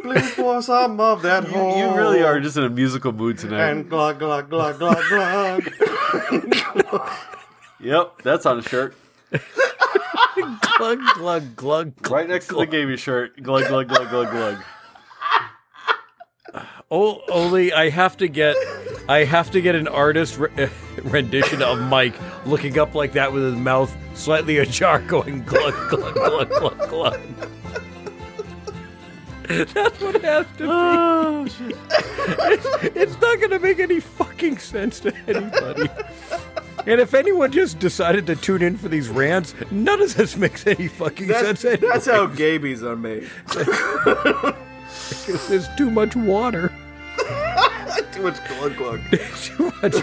Please 0.02 0.34
pour 0.34 0.62
some 0.62 0.98
of 1.00 1.22
that 1.22 1.46
You, 1.48 1.52
whole. 1.54 1.76
you 1.76 1.94
really 1.96 2.22
are 2.22 2.40
just 2.40 2.56
in 2.56 2.64
a 2.64 2.70
musical 2.70 3.12
mood 3.12 3.38
tonight. 3.38 3.70
And 3.70 3.88
glug 3.90 4.18
glug 4.18 4.48
glug 4.48 4.78
glug 4.78 5.08
glug. 5.08 5.70
yep, 7.80 8.22
that's 8.22 8.46
on 8.46 8.58
a 8.60 8.62
shirt. 8.62 8.94
Glug, 10.80 10.98
glug, 11.14 11.56
glug, 11.56 11.96
glug. 11.96 12.10
Right 12.10 12.28
next 12.28 12.48
to 12.48 12.56
the 12.56 12.66
gaming 12.66 12.96
shirt. 12.96 13.42
Glug, 13.42 13.68
glug, 13.68 13.88
glug, 13.88 14.08
glug, 14.10 14.30
glug. 14.30 14.62
Oh, 16.90 17.20
Oli, 17.28 17.72
I 17.72 17.88
have 17.90 18.16
to 18.16 18.26
get, 18.26 18.56
I 19.08 19.24
have 19.24 19.52
to 19.52 19.60
get 19.60 19.76
an 19.76 19.86
artist 19.86 20.38
re- 20.38 20.50
eh, 20.58 20.68
rendition 21.04 21.62
of 21.62 21.80
Mike 21.82 22.14
looking 22.44 22.78
up 22.78 22.96
like 22.96 23.12
that 23.12 23.32
with 23.32 23.44
his 23.44 23.54
mouth 23.54 23.94
slightly 24.14 24.58
ajar, 24.58 24.98
going 25.00 25.44
glug, 25.44 25.74
glug, 25.88 26.14
glug, 26.14 26.48
glug, 26.48 26.88
glug. 26.88 27.20
That's 29.50 30.00
what 30.00 30.14
it 30.16 30.24
has 30.24 30.46
to 30.58 30.62
be. 30.62 30.68
Oh, 30.68 31.46
shit. 31.46 31.76
It's 32.96 33.20
not 33.20 33.38
going 33.38 33.50
to 33.50 33.58
make 33.58 33.78
any 33.80 34.00
fucking 34.00 34.58
sense 34.58 35.00
to 35.00 35.14
anybody. 35.28 35.88
And 36.86 37.00
if 37.00 37.14
anyone 37.14 37.52
just 37.52 37.78
decided 37.78 38.26
to 38.26 38.36
tune 38.36 38.62
in 38.62 38.76
for 38.76 38.88
these 38.88 39.08
rants, 39.08 39.54
none 39.70 40.02
of 40.02 40.14
this 40.14 40.36
makes 40.36 40.66
any 40.66 40.88
fucking 40.88 41.28
That's, 41.28 41.60
sense. 41.60 41.64
Anyway. 41.64 41.88
that's 41.92 42.06
how 42.06 42.26
gabies 42.26 42.82
are 42.82 42.96
made. 42.96 43.28
There's 45.48 45.68
too 45.76 45.90
much 45.90 46.16
water. 46.16 46.72
Too 48.12 48.22
much 48.22 48.36
glug 48.48 48.76
glug. 48.76 49.00
too 49.10 49.72
much. 49.82 49.94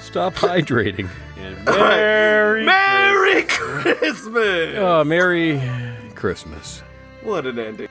Stop 0.00 0.34
hydrating. 0.34 1.08
And 1.38 1.64
Merry 1.64 2.64
Merry 2.64 3.42
Christmas! 3.44 4.76
Oh, 4.78 5.04
Merry 5.04 5.60
Christmas. 6.14 6.82
What 7.22 7.46
an 7.46 7.58
ending. 7.58 7.88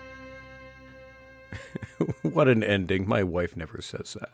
What 2.22 2.48
an 2.48 2.64
ending. 2.64 3.08
My 3.08 3.24
wife 3.24 3.58
never 3.58 3.82
says 3.82 4.16
that. 4.20 4.30